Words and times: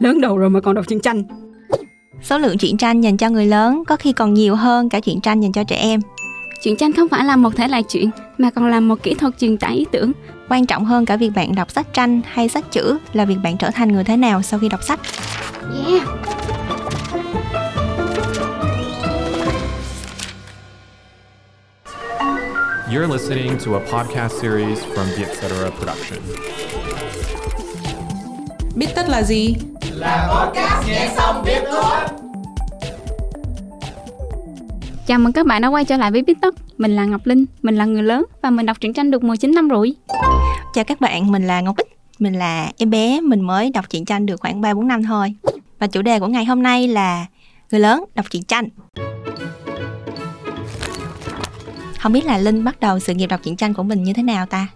lớn 0.00 0.20
đầu 0.20 0.38
rồi 0.38 0.50
mà 0.50 0.60
còn 0.60 0.74
đọc 0.74 0.84
truyện 0.88 1.00
tranh 1.00 1.22
Số 2.22 2.38
lượng 2.38 2.58
truyện 2.58 2.76
tranh 2.76 3.00
dành 3.00 3.16
cho 3.16 3.30
người 3.30 3.46
lớn 3.46 3.82
có 3.86 3.96
khi 3.96 4.12
còn 4.12 4.34
nhiều 4.34 4.54
hơn 4.54 4.88
cả 4.88 5.00
truyện 5.00 5.20
tranh 5.20 5.40
dành 5.40 5.52
cho 5.52 5.64
trẻ 5.64 5.76
em. 5.76 6.00
Truyện 6.62 6.76
tranh 6.76 6.92
không 6.92 7.08
phải 7.08 7.24
là 7.24 7.36
một 7.36 7.56
thể 7.56 7.68
loại 7.68 7.82
truyện 7.82 8.10
mà 8.38 8.50
còn 8.50 8.66
là 8.66 8.80
một 8.80 9.02
kỹ 9.02 9.14
thuật 9.14 9.38
truyền 9.38 9.56
tải 9.56 9.76
ý 9.76 9.84
tưởng. 9.92 10.12
Quan 10.48 10.66
trọng 10.66 10.84
hơn 10.84 11.06
cả 11.06 11.16
việc 11.16 11.30
bạn 11.34 11.54
đọc 11.54 11.70
sách 11.70 11.86
tranh 11.92 12.20
hay 12.24 12.48
sách 12.48 12.72
chữ 12.72 12.98
là 13.12 13.24
việc 13.24 13.36
bạn 13.42 13.56
trở 13.58 13.70
thành 13.70 13.92
người 13.92 14.04
thế 14.04 14.16
nào 14.16 14.42
sau 14.42 14.60
khi 14.60 14.68
đọc 14.68 14.82
sách. 14.82 15.00
Yeah. 15.86 16.08
You're 22.92 23.12
listening 23.12 23.58
to 23.66 23.72
a 23.72 23.80
podcast 23.92 24.42
series 24.42 24.78
from 24.78 25.06
the 25.16 25.24
Etc. 25.24 25.76
Production. 25.78 26.18
Biết 28.76 28.86
tất 28.96 29.08
là 29.08 29.22
gì? 29.22 29.54
Chào 35.06 35.18
mừng 35.18 35.32
các 35.32 35.46
bạn 35.46 35.62
đã 35.62 35.68
quay 35.68 35.84
trở 35.84 35.96
lại 35.96 36.10
với 36.10 36.22
Biết 36.22 36.38
Tất. 36.40 36.54
Mình 36.78 36.96
là 36.96 37.04
Ngọc 37.04 37.26
Linh, 37.26 37.44
mình 37.62 37.76
là 37.76 37.84
người 37.84 38.02
lớn 38.02 38.24
và 38.42 38.50
mình 38.50 38.66
đọc 38.66 38.80
truyện 38.80 38.92
tranh 38.92 39.10
được 39.10 39.24
19 39.24 39.54
năm 39.54 39.68
rồi. 39.68 39.94
Chào 40.74 40.84
các 40.84 41.00
bạn, 41.00 41.32
mình 41.32 41.46
là 41.46 41.60
Ngọc 41.60 41.76
Bích. 41.76 41.86
Mình 42.18 42.34
là 42.34 42.70
em 42.78 42.90
bé, 42.90 43.20
mình 43.20 43.40
mới 43.40 43.70
đọc 43.70 43.90
truyện 43.90 44.04
tranh 44.04 44.26
được 44.26 44.40
khoảng 44.40 44.60
3-4 44.60 44.86
năm 44.86 45.02
thôi. 45.02 45.34
Và 45.78 45.86
chủ 45.86 46.02
đề 46.02 46.20
của 46.20 46.26
ngày 46.26 46.44
hôm 46.44 46.62
nay 46.62 46.88
là 46.88 47.26
người 47.70 47.80
lớn 47.80 48.04
đọc 48.14 48.26
truyện 48.30 48.42
tranh. 48.42 48.68
Không 52.00 52.12
biết 52.12 52.24
là 52.24 52.38
Linh 52.38 52.64
bắt 52.64 52.80
đầu 52.80 52.98
sự 52.98 53.14
nghiệp 53.14 53.26
đọc 53.26 53.40
truyện 53.42 53.56
tranh 53.56 53.74
của 53.74 53.82
mình 53.82 54.02
như 54.02 54.12
thế 54.12 54.22
nào 54.22 54.46
ta? 54.46 54.66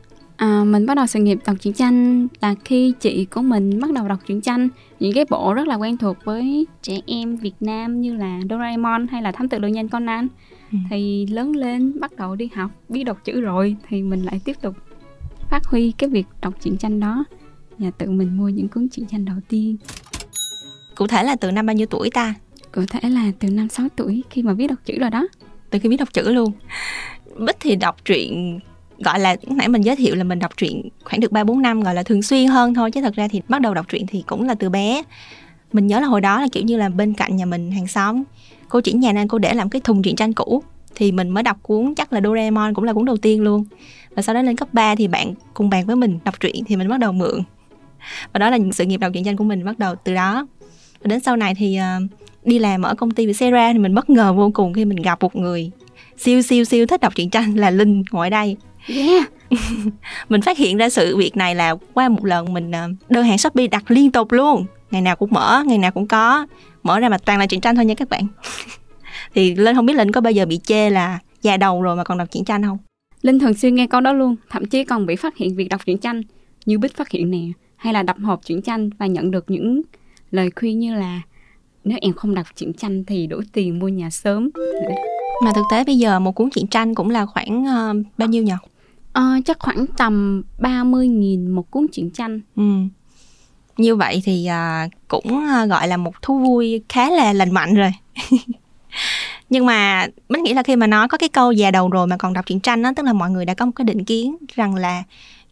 À, 0.40 0.64
mình 0.64 0.86
bắt 0.86 0.94
đầu 0.94 1.06
sự 1.06 1.18
nghiệp 1.20 1.38
đọc 1.46 1.56
truyện 1.60 1.74
tranh 1.74 2.26
là 2.40 2.54
khi 2.64 2.92
chị 3.00 3.24
của 3.24 3.42
mình 3.42 3.80
bắt 3.80 3.92
đầu 3.92 4.08
đọc 4.08 4.18
truyện 4.26 4.40
tranh 4.40 4.68
những 5.00 5.12
cái 5.14 5.24
bộ 5.30 5.54
rất 5.54 5.66
là 5.68 5.74
quen 5.74 5.96
thuộc 5.96 6.16
với 6.24 6.66
trẻ 6.82 7.00
em 7.06 7.36
Việt 7.36 7.54
Nam 7.60 8.00
như 8.00 8.14
là 8.16 8.40
Doraemon 8.50 9.06
hay 9.08 9.22
là 9.22 9.32
Thám 9.32 9.48
tử 9.48 9.58
lương 9.58 9.74
danh 9.74 9.88
Conan 9.88 10.28
Ừ. 10.72 10.78
thì 10.90 11.26
lớn 11.26 11.56
lên 11.56 12.00
bắt 12.00 12.12
đầu 12.16 12.36
đi 12.36 12.48
học 12.54 12.70
biết 12.88 13.04
đọc 13.04 13.18
chữ 13.24 13.40
rồi 13.40 13.76
thì 13.88 14.02
mình 14.02 14.22
lại 14.22 14.40
tiếp 14.44 14.56
tục 14.62 14.74
phát 15.50 15.64
huy 15.66 15.92
cái 15.98 16.10
việc 16.10 16.26
đọc 16.42 16.54
truyện 16.62 16.76
tranh 16.76 17.00
đó 17.00 17.24
và 17.78 17.90
tự 17.90 18.10
mình 18.10 18.36
mua 18.36 18.48
những 18.48 18.68
cuốn 18.68 18.88
truyện 18.88 19.06
tranh 19.06 19.24
đầu 19.24 19.36
tiên 19.48 19.76
Cụ 20.96 21.06
thể 21.06 21.22
là 21.24 21.36
từ 21.36 21.50
năm 21.50 21.66
bao 21.66 21.74
nhiêu 21.76 21.86
tuổi 21.90 22.10
ta? 22.10 22.34
cụ 22.72 22.82
thể 22.90 23.08
là 23.10 23.32
từ 23.38 23.50
năm 23.50 23.68
6 23.68 23.86
tuổi 23.96 24.22
khi 24.30 24.42
mà 24.42 24.54
biết 24.54 24.66
đọc 24.66 24.78
chữ 24.84 24.98
rồi 24.98 25.10
đó 25.10 25.28
Từ 25.70 25.78
khi 25.78 25.88
biết 25.88 25.96
đọc 25.96 26.12
chữ 26.12 26.32
luôn. 26.32 26.52
Bích 27.38 27.56
thì 27.60 27.76
đọc 27.76 27.96
truyện 28.04 28.58
gọi 29.00 29.20
là, 29.20 29.36
nãy 29.46 29.68
mình 29.68 29.82
giới 29.82 29.96
thiệu 29.96 30.14
là 30.14 30.24
mình 30.24 30.38
đọc 30.38 30.56
truyện 30.56 30.88
khoảng 31.04 31.20
được 31.20 31.32
3 31.32 31.44
4 31.44 31.62
năm, 31.62 31.80
gọi 31.80 31.94
là 31.94 32.02
thường 32.02 32.22
xuyên 32.22 32.46
hơn 32.46 32.74
thôi 32.74 32.90
chứ 32.90 33.00
thật 33.00 33.14
ra 33.14 33.28
thì 33.28 33.42
bắt 33.48 33.60
đầu 33.60 33.74
đọc 33.74 33.86
truyện 33.88 34.06
thì 34.06 34.22
cũng 34.26 34.42
là 34.46 34.54
từ 34.54 34.68
bé. 34.70 35.02
Mình 35.72 35.86
nhớ 35.86 36.00
là 36.00 36.06
hồi 36.06 36.20
đó 36.20 36.40
là 36.40 36.48
kiểu 36.52 36.62
như 36.62 36.76
là 36.76 36.88
bên 36.88 37.14
cạnh 37.14 37.36
nhà 37.36 37.46
mình 37.46 37.70
hàng 37.70 37.86
xóm, 37.86 38.22
cô 38.68 38.80
chỉ 38.80 38.92
nhà 38.92 39.12
nên 39.12 39.28
cô 39.28 39.38
để 39.38 39.54
làm 39.54 39.70
cái 39.70 39.80
thùng 39.80 40.02
truyện 40.02 40.16
tranh 40.16 40.32
cũ 40.32 40.62
thì 40.94 41.12
mình 41.12 41.28
mới 41.28 41.42
đọc 41.42 41.56
cuốn, 41.62 41.94
chắc 41.94 42.12
là 42.12 42.20
Doraemon 42.24 42.74
cũng 42.74 42.84
là 42.84 42.92
cuốn 42.92 43.04
đầu 43.04 43.16
tiên 43.16 43.42
luôn. 43.42 43.64
Và 44.10 44.22
sau 44.22 44.34
đó 44.34 44.42
lên 44.42 44.56
cấp 44.56 44.68
3 44.72 44.94
thì 44.94 45.08
bạn 45.08 45.34
cùng 45.54 45.70
bàn 45.70 45.86
với 45.86 45.96
mình 45.96 46.18
đọc 46.24 46.40
truyện 46.40 46.64
thì 46.66 46.76
mình 46.76 46.88
bắt 46.88 47.00
đầu 47.00 47.12
mượn. 47.12 47.42
Và 48.32 48.38
đó 48.38 48.50
là 48.50 48.56
những 48.56 48.72
sự 48.72 48.84
nghiệp 48.84 48.96
đọc 48.96 49.12
truyện 49.12 49.24
tranh 49.24 49.36
của 49.36 49.44
mình 49.44 49.64
bắt 49.64 49.78
đầu 49.78 49.94
từ 50.04 50.14
đó. 50.14 50.46
Và 51.00 51.08
đến 51.08 51.20
sau 51.20 51.36
này 51.36 51.54
thì 51.54 51.76
ờ, 51.76 52.00
đi 52.44 52.58
làm 52.58 52.82
ở 52.82 52.94
công 52.94 53.10
ty 53.10 53.26
Vietcetera 53.26 53.72
thì 53.72 53.78
mình 53.78 53.94
bất 53.94 54.10
ngờ 54.10 54.32
vô 54.32 54.50
cùng 54.54 54.72
khi 54.72 54.84
mình 54.84 55.02
gặp 55.02 55.22
một 55.22 55.36
người 55.36 55.70
siêu 56.18 56.42
siêu 56.42 56.64
siêu 56.64 56.86
thích 56.86 57.00
đọc 57.00 57.14
truyện 57.14 57.30
tranh 57.30 57.54
là 57.54 57.70
Linh 57.70 58.02
ngồi 58.10 58.30
đây 58.30 58.56
yeah. 58.86 59.30
Mình 60.28 60.42
phát 60.42 60.58
hiện 60.58 60.76
ra 60.76 60.88
sự 60.88 61.16
việc 61.16 61.36
này 61.36 61.54
là 61.54 61.74
qua 61.94 62.08
một 62.08 62.24
lần 62.24 62.52
mình 62.52 62.70
ờ, 62.70 62.88
đơn 63.08 63.24
hàng 63.24 63.38
Shopee 63.38 63.66
đặt 63.66 63.90
liên 63.90 64.10
tục 64.10 64.32
luôn. 64.32 64.66
Ngày 64.90 65.02
nào 65.02 65.16
cũng 65.16 65.30
mở 65.32 65.62
ngày 65.66 65.78
nào 65.78 65.90
cũng 65.90 66.06
có. 66.06 66.46
Mở 66.82 67.00
ra 67.00 67.08
mà 67.08 67.18
toàn 67.18 67.38
là 67.38 67.46
truyện 67.46 67.60
tranh 67.60 67.76
thôi 67.76 67.84
nha 67.84 67.94
các 67.94 68.08
bạn. 68.08 68.26
Thì 69.34 69.54
Linh 69.54 69.76
không 69.76 69.86
biết 69.86 69.96
Linh 69.96 70.12
có 70.12 70.20
bao 70.20 70.32
giờ 70.32 70.46
bị 70.46 70.60
chê 70.64 70.90
là 70.90 71.18
già 71.42 71.56
đầu 71.56 71.82
rồi 71.82 71.96
mà 71.96 72.04
còn 72.04 72.18
đọc 72.18 72.28
truyện 72.30 72.44
tranh 72.44 72.62
không? 72.62 72.78
Linh 73.22 73.38
thường 73.38 73.54
xuyên 73.54 73.74
nghe 73.74 73.86
câu 73.86 74.00
đó 74.00 74.12
luôn, 74.12 74.36
thậm 74.50 74.66
chí 74.66 74.84
còn 74.84 75.06
bị 75.06 75.16
phát 75.16 75.36
hiện 75.36 75.56
việc 75.56 75.68
đọc 75.68 75.80
truyện 75.86 75.98
tranh. 75.98 76.22
Như 76.66 76.78
Bích 76.78 76.96
phát 76.96 77.10
hiện 77.10 77.30
nè, 77.30 77.42
hay 77.76 77.92
là 77.92 78.02
đập 78.02 78.16
hộp 78.22 78.40
truyện 78.46 78.62
tranh 78.62 78.90
và 78.98 79.06
nhận 79.06 79.30
được 79.30 79.44
những 79.50 79.82
lời 80.30 80.50
khuyên 80.56 80.78
như 80.78 80.94
là 80.94 81.20
nếu 81.84 81.98
em 82.00 82.12
không 82.12 82.34
đọc 82.34 82.46
truyện 82.56 82.72
tranh 82.72 83.04
thì 83.04 83.26
đổi 83.26 83.42
tiền 83.52 83.78
mua 83.78 83.88
nhà 83.88 84.10
sớm. 84.10 84.50
mà 85.44 85.52
thực 85.52 85.62
tế 85.70 85.84
bây 85.84 85.98
giờ 85.98 86.18
một 86.18 86.32
cuốn 86.32 86.50
truyện 86.50 86.66
tranh 86.66 86.94
cũng 86.94 87.10
là 87.10 87.26
khoảng 87.26 87.64
ờ, 87.66 87.94
bao 88.18 88.28
nhiêu 88.28 88.42
nhỉ 88.42 88.52
À, 89.12 89.36
chắc 89.44 89.58
khoảng 89.58 89.86
tầm 89.86 90.42
30.000 90.58 91.54
một 91.54 91.70
cuốn 91.70 91.86
truyện 91.92 92.10
tranh. 92.10 92.40
ừ. 92.56 92.62
như 93.76 93.96
vậy 93.96 94.22
thì 94.24 94.46
à, 94.46 94.88
cũng 95.08 95.46
à, 95.48 95.66
gọi 95.66 95.88
là 95.88 95.96
một 95.96 96.22
thú 96.22 96.38
vui 96.38 96.82
khá 96.88 97.10
là 97.10 97.32
lành 97.32 97.50
mạnh 97.50 97.74
rồi 97.74 97.90
nhưng 99.50 99.66
mà 99.66 100.06
mình 100.28 100.42
nghĩ 100.42 100.54
là 100.54 100.62
khi 100.62 100.76
mà 100.76 100.86
nói 100.86 101.08
có 101.08 101.18
cái 101.18 101.28
câu 101.28 101.52
già 101.52 101.70
đầu 101.70 101.88
rồi 101.88 102.06
mà 102.06 102.16
còn 102.16 102.32
đọc 102.32 102.46
truyện 102.46 102.60
tranh 102.60 102.82
đó 102.82 102.92
tức 102.96 103.06
là 103.06 103.12
mọi 103.12 103.30
người 103.30 103.44
đã 103.44 103.54
có 103.54 103.66
một 103.66 103.72
cái 103.76 103.84
định 103.84 104.04
kiến 104.04 104.36
rằng 104.54 104.74
là 104.74 105.02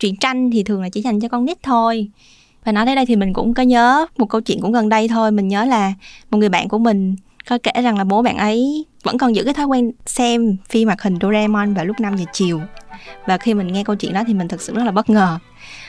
truyện 0.01 0.17
tranh 0.17 0.51
thì 0.51 0.63
thường 0.63 0.83
là 0.83 0.89
chỉ 0.89 1.03
dành 1.03 1.21
cho 1.21 1.29
con 1.29 1.45
nít 1.45 1.63
thôi 1.63 2.09
và 2.65 2.73
nói 2.73 2.87
đến 2.87 2.97
đây 2.97 3.07
thì 3.07 3.17
mình 3.17 3.33
cũng 3.33 3.55
có 3.55 3.63
nhớ 3.63 4.07
một 4.19 4.27
câu 4.27 4.41
chuyện 4.41 4.61
cũng 4.61 4.73
gần 4.73 4.89
đây 4.89 5.09
thôi 5.09 5.31
mình 5.31 5.49
nhớ 5.49 5.65
là 5.65 5.93
một 6.31 6.39
người 6.39 6.49
bạn 6.49 6.69
của 6.69 6.79
mình 6.79 7.17
có 7.49 7.59
kể 7.63 7.83
rằng 7.83 7.99
là 7.99 8.05
bố 8.05 8.23
bạn 8.23 8.37
ấy 8.37 8.85
vẫn 9.03 9.19
còn 9.19 9.35
giữ 9.35 9.45
cái 9.45 9.55
thói 9.55 9.67
quen 9.67 9.93
xem 10.07 10.57
phim 10.69 10.89
hoạt 10.89 11.03
hình 11.03 11.19
Doraemon 11.21 11.75
vào 11.75 11.85
lúc 11.85 12.01
5 12.01 12.17
giờ 12.17 12.25
chiều. 12.33 12.61
Và 13.27 13.39
khi 13.39 13.55
mình 13.55 13.73
nghe 13.73 13.85
câu 13.85 13.97
chuyện 13.97 14.13
đó 14.13 14.23
thì 14.27 14.35
mình 14.35 14.49
thực 14.49 14.61
sự 14.61 14.75
rất 14.75 14.85
là 14.85 14.91
bất 14.91 15.11
ngờ. 15.11 15.39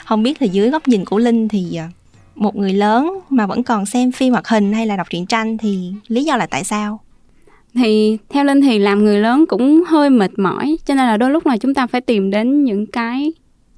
Không 0.05 0.23
biết 0.23 0.41
là 0.41 0.45
dưới 0.45 0.69
góc 0.69 0.87
nhìn 0.87 1.05
của 1.05 1.17
linh 1.17 1.47
thì 1.47 1.75
à, 1.75 1.89
một 2.35 2.55
người 2.55 2.73
lớn 2.73 3.19
mà 3.29 3.47
vẫn 3.47 3.63
còn 3.63 3.85
xem 3.85 4.11
phim 4.11 4.33
hoạt 4.33 4.47
hình 4.47 4.73
hay 4.73 4.87
là 4.87 4.95
đọc 4.95 5.07
truyện 5.09 5.25
tranh 5.25 5.57
thì 5.57 5.93
lý 6.07 6.23
do 6.23 6.37
là 6.37 6.45
tại 6.45 6.63
sao? 6.63 6.99
Thì 7.73 8.17
theo 8.29 8.43
Linh 8.43 8.61
thì 8.61 8.79
làm 8.79 9.03
người 9.03 9.17
lớn 9.17 9.45
cũng 9.47 9.83
hơi 9.87 10.09
mệt 10.09 10.39
mỏi, 10.39 10.77
cho 10.85 10.93
nên 10.93 11.07
là 11.07 11.17
đôi 11.17 11.31
lúc 11.31 11.45
là 11.45 11.57
chúng 11.57 11.73
ta 11.73 11.87
phải 11.87 12.01
tìm 12.01 12.31
đến 12.31 12.63
những 12.63 12.85
cái 12.85 13.33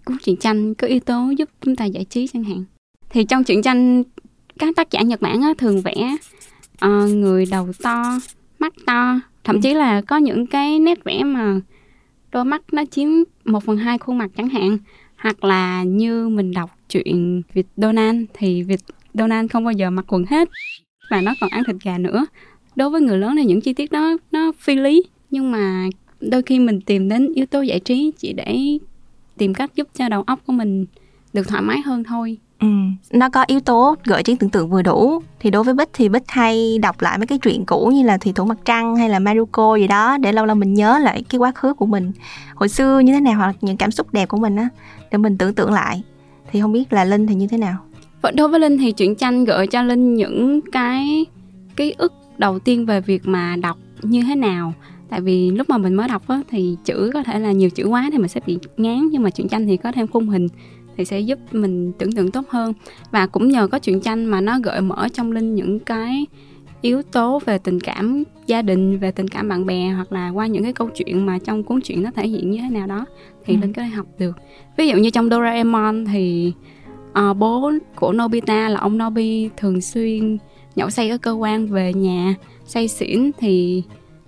cuốn 0.06 0.18
truyện 0.24 0.38
tranh 0.38 0.74
có 0.74 0.88
yếu 0.88 1.00
tố 1.00 1.30
giúp 1.38 1.50
chúng 1.62 1.75
ta 1.75 1.86
giải 1.86 2.06
trí 2.06 2.28
chẳng 2.34 2.44
hạn. 2.44 2.64
Thì 3.09 3.24
trong 3.24 3.44
truyện 3.44 3.62
tranh 3.62 4.03
các 4.59 4.75
tác 4.75 4.91
giả 4.91 5.02
Nhật 5.02 5.22
Bản 5.22 5.41
á, 5.41 5.53
thường 5.58 5.81
vẽ 5.81 6.16
uh, 6.86 7.09
người 7.09 7.46
đầu 7.52 7.68
to, 7.84 8.20
mắt 8.62 8.74
to, 8.86 9.20
thậm 9.44 9.62
chí 9.62 9.74
là 9.74 10.02
có 10.02 10.18
những 10.18 10.48
cái 10.48 10.80
nét 10.80 11.04
vẽ 11.04 11.24
mà 11.24 11.60
đôi 12.32 12.46
mắt 12.46 12.62
nó 12.72 12.84
chiếm 12.86 13.08
một 13.46 13.64
phần 13.64 13.78
hai 13.78 13.98
khuôn 13.98 14.18
mặt 14.18 14.32
chẳng 14.38 14.50
hạn. 14.50 14.78
Hoặc 15.18 15.44
là 15.44 15.84
như 15.84 16.30
mình 16.30 16.52
đọc 16.52 16.72
truyện 16.90 17.42
Việt 17.54 17.68
Donald 17.78 18.26
thì 18.34 18.64
Việt 18.64 18.80
Donald 19.14 19.52
không 19.52 19.64
bao 19.64 19.72
giờ 19.72 19.90
mặc 19.90 20.06
quần 20.08 20.26
hết. 20.26 20.50
Và 21.10 21.22
nó 21.22 21.34
còn 21.42 21.50
ăn 21.50 21.64
thịt 21.68 21.76
gà 21.84 21.98
nữa. 21.98 22.26
Đối 22.76 22.90
với 22.90 23.02
người 23.02 23.18
lớn 23.18 23.36
thì 23.36 23.46
những 23.46 23.62
chi 23.62 23.74
tiết 23.74 23.92
đó 23.92 24.18
nó 24.32 24.52
phi 24.60 24.76
lý. 24.76 25.04
Nhưng 25.32 25.52
mà 25.52 25.90
đôi 26.22 26.42
khi 26.42 26.60
mình 26.60 26.82
tìm 26.82 27.10
đến 27.10 27.34
yếu 27.36 27.46
tố 27.46 27.62
giải 27.62 27.80
trí 27.80 28.12
chỉ 28.18 28.34
để 28.34 28.58
tìm 29.38 29.54
cách 29.54 29.76
giúp 29.76 29.88
cho 29.94 30.10
đầu 30.10 30.24
óc 30.24 30.40
của 30.46 30.54
mình 30.54 30.86
được 31.34 31.48
thoải 31.48 31.62
mái 31.62 31.82
hơn 31.82 32.04
thôi 32.04 32.38
ừ. 32.62 32.68
nó 33.12 33.30
có 33.30 33.44
yếu 33.48 33.60
tố 33.60 33.96
gợi 34.04 34.24
trí 34.24 34.36
tưởng 34.36 34.50
tượng 34.50 34.70
vừa 34.70 34.82
đủ. 34.82 35.22
Thì 35.40 35.50
đối 35.50 35.64
với 35.64 35.74
bích 35.74 35.90
thì 35.94 36.10
bích 36.10 36.24
hay 36.28 36.78
đọc 36.78 37.02
lại 37.02 37.18
mấy 37.18 37.28
cái 37.28 37.38
truyện 37.38 37.66
cũ 37.66 37.92
như 37.94 38.04
là 38.04 38.18
thủy 38.18 38.34
thủ 38.36 38.46
mặt 38.46 38.58
trăng 38.66 38.96
hay 38.96 39.10
là 39.10 39.20
maruko 39.20 39.76
gì 39.76 39.88
đó 39.88 40.18
để 40.18 40.32
lâu 40.32 40.46
lâu 40.46 40.56
mình 40.56 40.74
nhớ 40.74 41.00
lại 41.00 41.24
cái 41.30 41.40
quá 41.40 41.52
khứ 41.52 41.74
của 41.74 41.86
mình. 41.86 42.12
Hồi 42.56 42.70
xưa 42.70 43.00
như 43.00 43.14
thế 43.14 43.20
nào 43.20 43.36
hoặc 43.36 43.56
những 43.62 43.78
cảm 43.78 43.92
xúc 43.92 44.14
đẹp 44.14 44.30
của 44.30 44.38
mình 44.38 44.56
á 44.56 44.70
để 45.12 45.18
mình 45.18 45.38
tưởng 45.38 45.54
tượng 45.54 45.74
lại. 45.74 46.04
Thì 46.52 46.62
không 46.62 46.72
biết 46.72 46.94
là 46.94 47.06
linh 47.06 47.28
thì 47.28 47.36
như 47.36 47.48
thế 47.48 47.58
nào? 47.58 47.78
Đối 48.34 48.48
với 48.48 48.60
Linh 48.60 48.78
thì 48.78 48.92
truyện 48.92 49.16
tranh 49.16 49.46
gợi 49.46 49.68
cho 49.68 49.84
Linh 49.84 50.14
những 50.14 50.60
cái 50.72 51.26
ký 51.76 51.96
ức 51.98 52.14
đầu 52.38 52.60
tiên 52.60 52.86
về 52.86 53.02
việc 53.02 53.22
mà 53.26 53.56
đọc 53.62 53.78
như 54.02 54.24
thế 54.28 54.36
nào. 54.36 54.74
Tại 55.10 55.22
vì 55.22 55.52
lúc 55.52 55.70
mà 55.70 55.78
mình 55.78 55.94
mới 55.94 56.08
đọc 56.08 56.28
á, 56.28 56.42
thì 56.50 56.78
chữ 56.86 57.12
có 57.14 57.24
thể 57.24 57.40
là 57.40 57.52
nhiều 57.52 57.70
chữ 57.70 57.86
quá 57.86 58.10
thì 58.12 58.18
mình 58.18 58.28
sẽ 58.28 58.42
bị 58.46 58.58
ngán 58.78 59.10
nhưng 59.12 59.24
mà 59.24 59.30
truyện 59.30 59.50
tranh 59.50 59.68
thì 59.68 59.78
có 59.78 59.92
thêm 59.92 60.08
khung 60.08 60.30
hình 60.30 60.48
thì 60.97 61.06
sẽ 61.06 61.19
giúp 61.19 61.40
mình 61.52 61.91
tưởng 61.99 62.11
tượng 62.11 62.32
tốt 62.32 62.46
hơn. 62.49 62.73
Và 63.11 63.28
cũng 63.28 63.49
nhờ 63.49 63.67
có 63.67 63.79
truyện 63.79 64.02
tranh 64.02 64.26
mà 64.26 64.41
nó 64.41 64.59
gợi 64.59 64.82
mở 64.82 65.08
trong 65.14 65.32
linh 65.32 65.55
những 65.55 65.79
cái 65.79 66.26
yếu 66.82 67.02
tố 67.02 67.40
về 67.46 67.58
tình 67.58 67.79
cảm 67.79 68.23
gia 68.47 68.61
đình 68.61 68.97
về 68.97 69.11
tình 69.11 69.28
cảm 69.28 69.49
bạn 69.49 69.66
bè 69.66 69.90
hoặc 69.90 70.11
là 70.11 70.29
qua 70.29 70.47
những 70.47 70.64
cái 70.64 70.73
câu 70.73 70.90
chuyện 70.96 71.26
mà 71.26 71.40
trong 71.40 71.64
cuốn 71.64 71.82
truyện 71.82 72.03
nó 72.03 72.11
thể 72.16 72.28
hiện 72.28 72.52
như 72.52 72.59
thế 72.61 72.70
nào 72.70 72.88
đó 72.88 73.05
thì 73.46 73.53
Ừ. 73.53 73.59
linh 73.61 73.73
có 73.73 73.82
thể 73.82 73.88
học 73.88 74.05
được. 74.20 74.38
Ví 74.78 74.88
dụ 74.88 74.97
như 74.97 75.09
trong 75.09 75.29
Doraemon 75.29 76.05
thì 76.05 76.53
ờ, 77.14 77.34
bố 77.34 77.72
của 77.96 78.14
Nobita 78.14 78.70
là 78.70 78.79
ông 78.79 78.97
Nobi 78.97 79.49
thường 79.58 79.82
xuyên 79.82 80.37
nhậu 80.76 80.90
say 80.90 81.09
ở 81.09 81.17
cơ 81.17 81.32
quan 81.32 81.67
về 81.67 81.94
nhà 81.94 82.35
say 82.66 82.87
xỉn. 82.87 83.32
Thì 83.37 83.84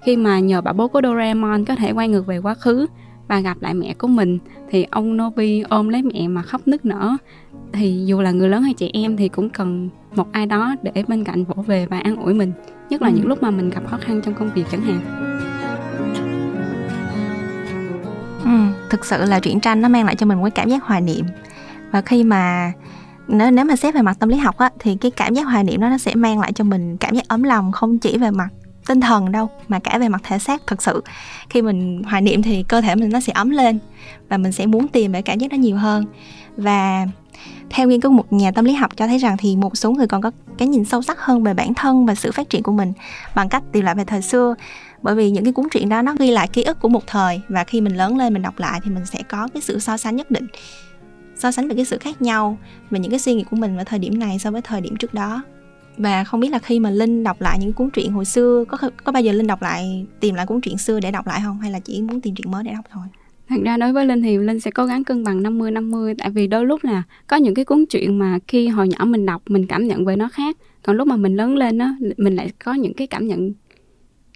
khi 0.06 0.16
mà 0.18 0.39
nhờ 0.39 0.62
bà 0.62 0.74
bố 0.74 0.88
của 0.88 1.01
Doraemon 1.04 1.66
có 1.66 1.75
thể 1.75 1.92
quay 1.92 2.07
ngược 2.07 2.25
về 2.27 2.38
quá 2.38 2.54
khứ 2.54 2.86
và 3.28 3.40
gặp 3.40 3.58
lại 3.62 3.74
mẹ 3.74 3.94
của 3.94 4.08
mình 4.08 4.40
thì 4.70 4.86
ông 4.92 5.18
Nobi 5.18 5.62
ôm 5.62 5.90
lấy 5.90 6.02
mẹ 6.04 6.28
mà 6.28 6.42
khóc 6.42 6.62
nức 6.68 6.86
nở. 6.86 7.12
Thì 7.74 8.04
dù 8.06 8.22
là 8.22 8.31
người 8.31 8.50
lớn 8.50 8.64
hay 8.64 8.74
trẻ 8.74 8.88
em 8.94 9.18
thì 9.18 9.30
cũng 9.30 9.50
cần 9.50 9.90
một 10.16 10.31
ai 10.31 10.46
đó 10.46 10.75
để 10.84 11.04
bên 11.08 11.24
cạnh 11.24 11.44
vỗ 11.44 11.62
về 11.68 11.86
và 11.86 12.00
an 12.00 12.16
ủi 12.16 12.34
mình 12.34 12.52
nhất 12.90 13.02
là 13.02 13.08
Ừ. 13.08 13.14
những 13.16 13.28
lúc 13.28 13.44
mà 13.44 13.52
mình 13.52 13.70
gặp 13.70 13.84
khó 13.88 13.98
khăn 14.02 14.22
trong 14.25 14.34
công 14.34 14.50
việc 14.56 14.64
chẳng 14.72 14.81
hạn. 14.81 15.00
Ừ, 18.44 18.50
thực 18.90 19.06
sự 19.06 19.26
là 19.26 19.40
truyện 19.40 19.60
tranh 19.60 19.81
nó 19.81 19.88
mang 19.90 20.06
lại 20.06 20.16
cho 20.16 20.26
mình 20.26 20.38
một 20.38 20.44
cái 20.44 20.52
cảm 20.52 20.69
giác 20.69 20.84
hoài 20.84 21.02
niệm. 21.02 21.26
Và 21.92 22.02
khi 22.02 22.24
mà 22.24 22.72
nếu 23.28 23.52
nếu 23.52 23.66
mà 23.66 23.76
xét 23.76 23.96
về 23.96 24.02
mặt 24.02 24.18
tâm 24.19 24.30
lý 24.30 24.38
học 24.38 24.58
á 24.58 24.69
thì 24.80 24.96
cái 25.02 25.12
cảm 25.12 25.34
giác 25.34 25.44
hoài 25.44 25.64
niệm 25.64 25.81
đó 25.81 25.90
nó 25.90 25.98
sẽ 25.98 26.16
mang 26.16 26.40
lại 26.40 26.54
cho 26.54 26.64
mình 26.64 26.98
cảm 26.98 27.16
giác 27.16 27.28
ấm 27.28 27.44
lòng 27.44 27.72
không 27.72 28.00
chỉ 28.00 28.18
về 28.18 28.31
mặt 28.31 28.48
tinh 28.88 29.01
thần 29.01 29.31
đâu, 29.31 29.50
mà 29.68 29.80
cả 29.80 29.97
về 29.97 30.09
mặt 30.09 30.21
thể 30.24 30.39
xác 30.39 30.62
thật 30.68 30.81
sự. 30.81 31.03
Khi 31.50 31.62
mình 31.62 32.03
hoài 32.03 32.21
niệm 32.21 32.41
thì 32.41 32.63
cơ 32.63 32.81
thể 32.81 32.95
mình 32.95 33.09
nó 33.09 33.19
sẽ 33.19 33.33
ấm 33.33 33.50
lên 33.50 33.80
và 34.30 34.38
mình 34.38 34.51
sẽ 34.51 34.65
muốn 34.65 34.88
tìm 34.88 35.12
về 35.12 35.21
cảm 35.21 35.39
giác 35.39 35.51
đó 35.51 35.56
nhiều 35.56 35.77
hơn. 35.77 36.06
Và 36.57 37.06
theo 37.69 37.88
nghiên 37.88 38.01
cứu 38.01 38.12
một 38.12 38.33
nhà 38.33 38.51
tâm 38.51 38.65
lý 38.65 38.74
học 38.74 38.97
cho 38.97 39.07
thấy 39.07 39.18
rằng 39.18 39.38
thì 39.38 39.56
một 39.56 39.77
số 39.77 39.91
người 39.91 40.07
còn 40.07 40.21
có 40.21 40.31
cái 40.57 40.68
nhìn 40.68 40.85
sâu 40.85 41.01
sắc 41.01 41.19
hơn 41.19 41.44
về 41.44 41.53
bản 41.53 41.74
thân 41.74 42.06
và 42.06 42.15
sự 42.15 42.31
phát 42.31 42.50
triển 42.50 42.63
của 42.63 42.71
mình 42.71 42.94
bằng 43.35 43.50
cách 43.50 43.63
tìm 43.71 43.85
lại 43.85 43.95
về 43.95 44.06
thời 44.06 44.21
xưa. 44.21 44.56
Bởi 45.01 45.15
vì 45.15 45.31
những 45.31 45.44
cái 45.44 45.53
cuốn 45.53 45.69
truyện 45.71 45.89
đó 45.89 46.01
nó 46.01 46.15
ghi 46.19 46.31
lại 46.31 46.47
ký 46.47 46.63
ức 46.63 46.81
của 46.81 46.89
một 46.89 47.07
thời 47.07 47.41
và 47.50 47.63
khi 47.63 47.81
mình 47.81 47.97
lớn 47.97 48.18
lên 48.18 48.33
mình 48.33 48.41
đọc 48.41 48.59
lại 48.59 48.80
thì 48.83 48.91
mình 48.91 49.06
sẽ 49.06 49.19
có 49.30 49.47
cái 49.53 49.62
sự 49.62 49.80
so 49.80 49.97
sánh 49.97 50.15
nhất 50.15 50.31
định, 50.31 50.47
so 51.38 51.51
sánh 51.51 51.68
về 51.68 51.75
cái 51.75 51.85
sự 51.85 51.97
khác 51.97 52.21
nhau 52.21 52.57
về 52.91 53.00
những 53.00 53.12
cái 53.12 53.19
suy 53.19 53.33
nghĩ 53.33 53.44
của 53.44 53.56
mình 53.56 53.75
vào 53.75 53.85
thời 53.85 54.00
điểm 54.00 54.19
này 54.19 54.39
so 54.39 54.51
với 54.51 54.62
thời 54.62 54.81
điểm 54.81 54.95
trước 54.95 55.13
đó 55.13 55.44
và 55.98 56.24
không 56.24 56.40
biết 56.40 56.51
là 56.51 56.60
khi 56.60 56.80
mà 56.80 56.90
linh 56.90 57.24
đọc 57.24 57.42
lại 57.42 57.60
những 57.60 57.74
cuốn 57.74 57.90
truyện 57.90 58.12
hồi 58.12 58.25
xưa 58.25 58.63
có 58.68 58.78
có 59.04 59.12
bao 59.12 59.22
giờ 59.24 59.31
linh 59.31 59.48
đọc 59.48 59.62
lại 59.62 60.06
tìm 60.19 60.36
lại 60.36 60.45
cuốn 60.45 60.62
truyện 60.62 60.78
xưa 60.78 61.00
để 61.00 61.12
đọc 61.12 61.28
lại 61.28 61.42
không? 61.44 61.60
Hay 61.60 61.72
là 61.72 61.80
chỉ 61.80 62.01
muốn 62.01 62.22
tìm 62.22 62.36
truyện 62.36 62.51
mới 62.51 62.63
để 62.63 62.72
đọc 62.74 62.86
thôi? 62.92 63.06
Thật 63.50 63.56
ra 63.66 63.78
đối 63.78 63.94
với 63.94 64.06
linh 64.06 64.22
thì 64.22 64.38
linh 64.38 64.60
sẽ 64.60 64.72
cố 64.72 64.86
gắng 64.86 65.04
cân 65.04 65.24
bằng 65.24 65.44
50 65.44 65.72
50 65.72 66.13
tại 66.18 66.30
vì 66.30 66.48
đôi 66.48 66.66
lúc 66.66 66.84
là 66.84 67.04
có 67.28 67.38
những 67.38 67.54
cái 67.54 67.66
cuốn 67.66 67.86
truyện 67.86 68.19
mà 68.19 68.40
khi 68.48 68.68
hồi 68.68 68.88
nhỏ 68.88 69.06
mình 69.06 69.25
đọc 69.25 69.42
mình 69.48 69.68
cảm 69.68 69.88
nhận 69.88 70.06
về 70.06 70.16
nó 70.16 70.30
khác. 70.30 70.57
Còn 70.84 70.98
lúc 70.98 71.07
mà 71.07 71.16
mình 71.16 71.36
lớn 71.36 71.56
lên 71.56 71.78
á 71.78 71.95
mình 72.18 72.36
lại 72.36 72.50
có 72.63 72.74
những 72.74 72.94
cái 72.94 73.07
cảm 73.07 73.28
nhận 73.28 73.54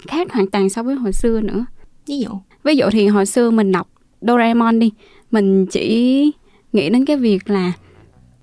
khác 0.07 0.33
hoàn 0.33 0.48
toàn 0.48 0.69
so 0.69 0.83
với 0.83 0.95
hồi 0.95 1.13
xưa 1.13 1.42
nữa. 1.42 1.65
Ví 2.07 2.19
dụ? 2.19 2.30
Ví 2.63 2.75
dụ 2.75 2.86
thì 2.92 3.07
hồi 3.07 3.25
xưa 3.25 3.51
mình 3.51 3.71
đọc 3.71 3.89
Doraemon 4.21 4.80
đi. 4.80 4.92
Mình 5.31 5.65
chỉ 5.65 6.31
nghĩ 6.74 6.89
đến 6.89 7.06
cái 7.06 7.18
việc 7.18 7.50
là 7.50 7.71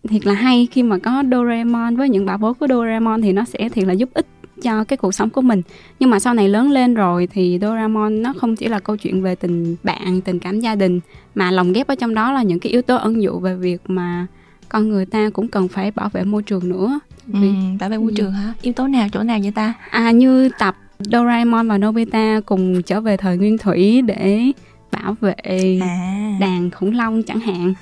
thiệt 0.09 0.27
là 0.27 0.33
hay 0.35 0.69
khi 0.71 0.83
mà 0.83 0.99
có 0.99 1.23
Doraemon. 1.33 1.97
Với 1.97 2.09
những 2.09 2.27
bảo 2.27 2.39
bối 2.39 2.55
của 2.55 2.67
Doraemon 2.69 3.23
thì 3.23 3.33
nó 3.33 3.45
sẽ 3.45 3.69
thiệt 3.69 3.87
là 3.87 3.93
giúp 3.93 4.09
ích 4.15 4.27
cho 4.63 4.85
cái 4.85 4.97
cuộc 4.97 5.15
sống 5.15 5.31
của 5.31 5.41
mình. 5.41 5.63
Nhưng 5.99 6.11
mà 6.11 6.19
sau 6.19 6.35
này 6.35 6.49
lớn 6.49 6.71
lên 6.71 6.95
rồi 6.95 7.29
thì 7.33 7.59
Doraemon 7.63 8.23
nó 8.23 8.33
không 8.37 8.57
chỉ 8.57 8.69
là 8.69 8.81
câu 8.81 8.97
chuyện 8.97 9.23
về 9.23 9.35
tình 9.35 9.77
bạn 9.83 10.21
tình 10.21 10.39
cảm 10.39 10.61
gia 10.61 10.75
đình 10.75 11.01
mà 11.35 11.51
lồng 11.51 11.73
ghép 11.73 11.87
ở 11.87 11.95
trong 11.95 12.15
đó 12.15 12.33
là 12.33 12.43
những 12.43 12.61
cái 12.61 12.73
yếu 12.73 12.83
tố 12.83 12.97
ẩn 12.97 13.23
dụ 13.23 13.39
về 13.39 13.55
việc 13.55 13.83
mà 13.87 14.27
con 14.69 14.89
người 14.89 15.07
ta 15.07 15.31
cũng 15.31 15.49
cần 15.49 15.69
phải 15.69 15.91
bảo 15.91 16.09
vệ 16.09 16.25
môi 16.25 16.43
trường 16.43 16.69
nữa. 16.69 17.01
Ừ, 17.33 17.41
bảo 17.81 17.91
vệ 17.91 17.99
môi 17.99 18.11
ừ. 18.11 18.15
trường 18.17 18.33
hả? 18.33 18.55
Yếu 18.63 18.73
tố 18.73 18.87
nào 18.87 19.09
chỗ 19.13 19.23
nào 19.23 19.39
vậy 19.43 19.53
ta? 19.55 19.75
À 19.91 20.11
như 20.11 20.49
tập 20.59 20.77
Doraemon 20.99 21.69
và 21.69 21.79
Nobita 21.79 22.41
cùng 22.47 22.83
trở 22.83 23.01
về 23.01 23.17
thời 23.17 23.37
nguyên 23.37 23.59
thủy 23.59 24.03
để 24.03 24.53
bảo 24.93 25.17
vệ 25.21 25.79
à. 25.81 26.37
đàn 26.41 26.71
khủng 26.71 26.95
long 26.95 27.23
chẳng 27.23 27.41
hạn. 27.41 27.75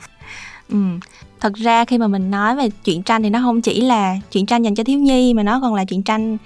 Ừ 0.68 0.78
thật 1.42 1.54
ra 1.54 1.84
khi 1.84 1.98
mà 1.98 2.06
mình 2.06 2.30
nói 2.30 2.56
về 2.56 2.68
truyện 2.84 3.02
tranh 3.02 3.22
thì 3.22 3.30
nó 3.30 3.40
không 3.40 3.60
chỉ 3.60 3.80
là 3.80 4.16
truyện 4.30 4.46
tranh 4.46 4.62
dành 4.62 4.74
cho 4.74 4.84
thiếu 4.84 4.98
nhi 4.98 5.34
mà 5.34 5.42
nó 5.42 5.60
còn 5.60 5.74
là 5.74 5.84
truyện 5.84 6.02
tranh 6.02 6.38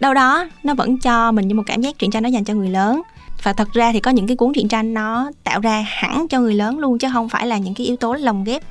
đâu 0.00 0.14
đó. 0.14 0.48
Nó 0.62 0.74
vẫn 0.74 0.98
cho 0.98 1.32
mình 1.32 1.48
như 1.48 1.54
một 1.54 1.62
cảm 1.66 1.80
giác 1.80 1.98
truyện 1.98 2.10
tranh 2.10 2.22
nó 2.22 2.28
dành 2.28 2.44
cho 2.44 2.54
người 2.54 2.68
lớn. 2.68 3.02
Và 3.42 3.52
thật 3.52 3.72
ra 3.72 3.92
thì 3.92 4.00
có 4.00 4.10
những 4.10 4.26
cái 4.26 4.36
cuốn 4.36 4.52
truyện 4.52 4.68
tranh 4.68 4.94
nó 4.94 5.30
tạo 5.44 5.60
ra 5.60 5.84
hẳn 5.88 6.28
cho 6.28 6.40
người 6.40 6.54
lớn 6.54 6.78
luôn 6.78 6.98
chứ 6.98 7.08
không 7.12 7.28
phải 7.28 7.46
là 7.46 7.58
những 7.58 7.74
cái 7.74 7.86
yếu 7.86 7.96
tố 7.96 8.14
lồng 8.14 8.44
ghép 8.44 8.62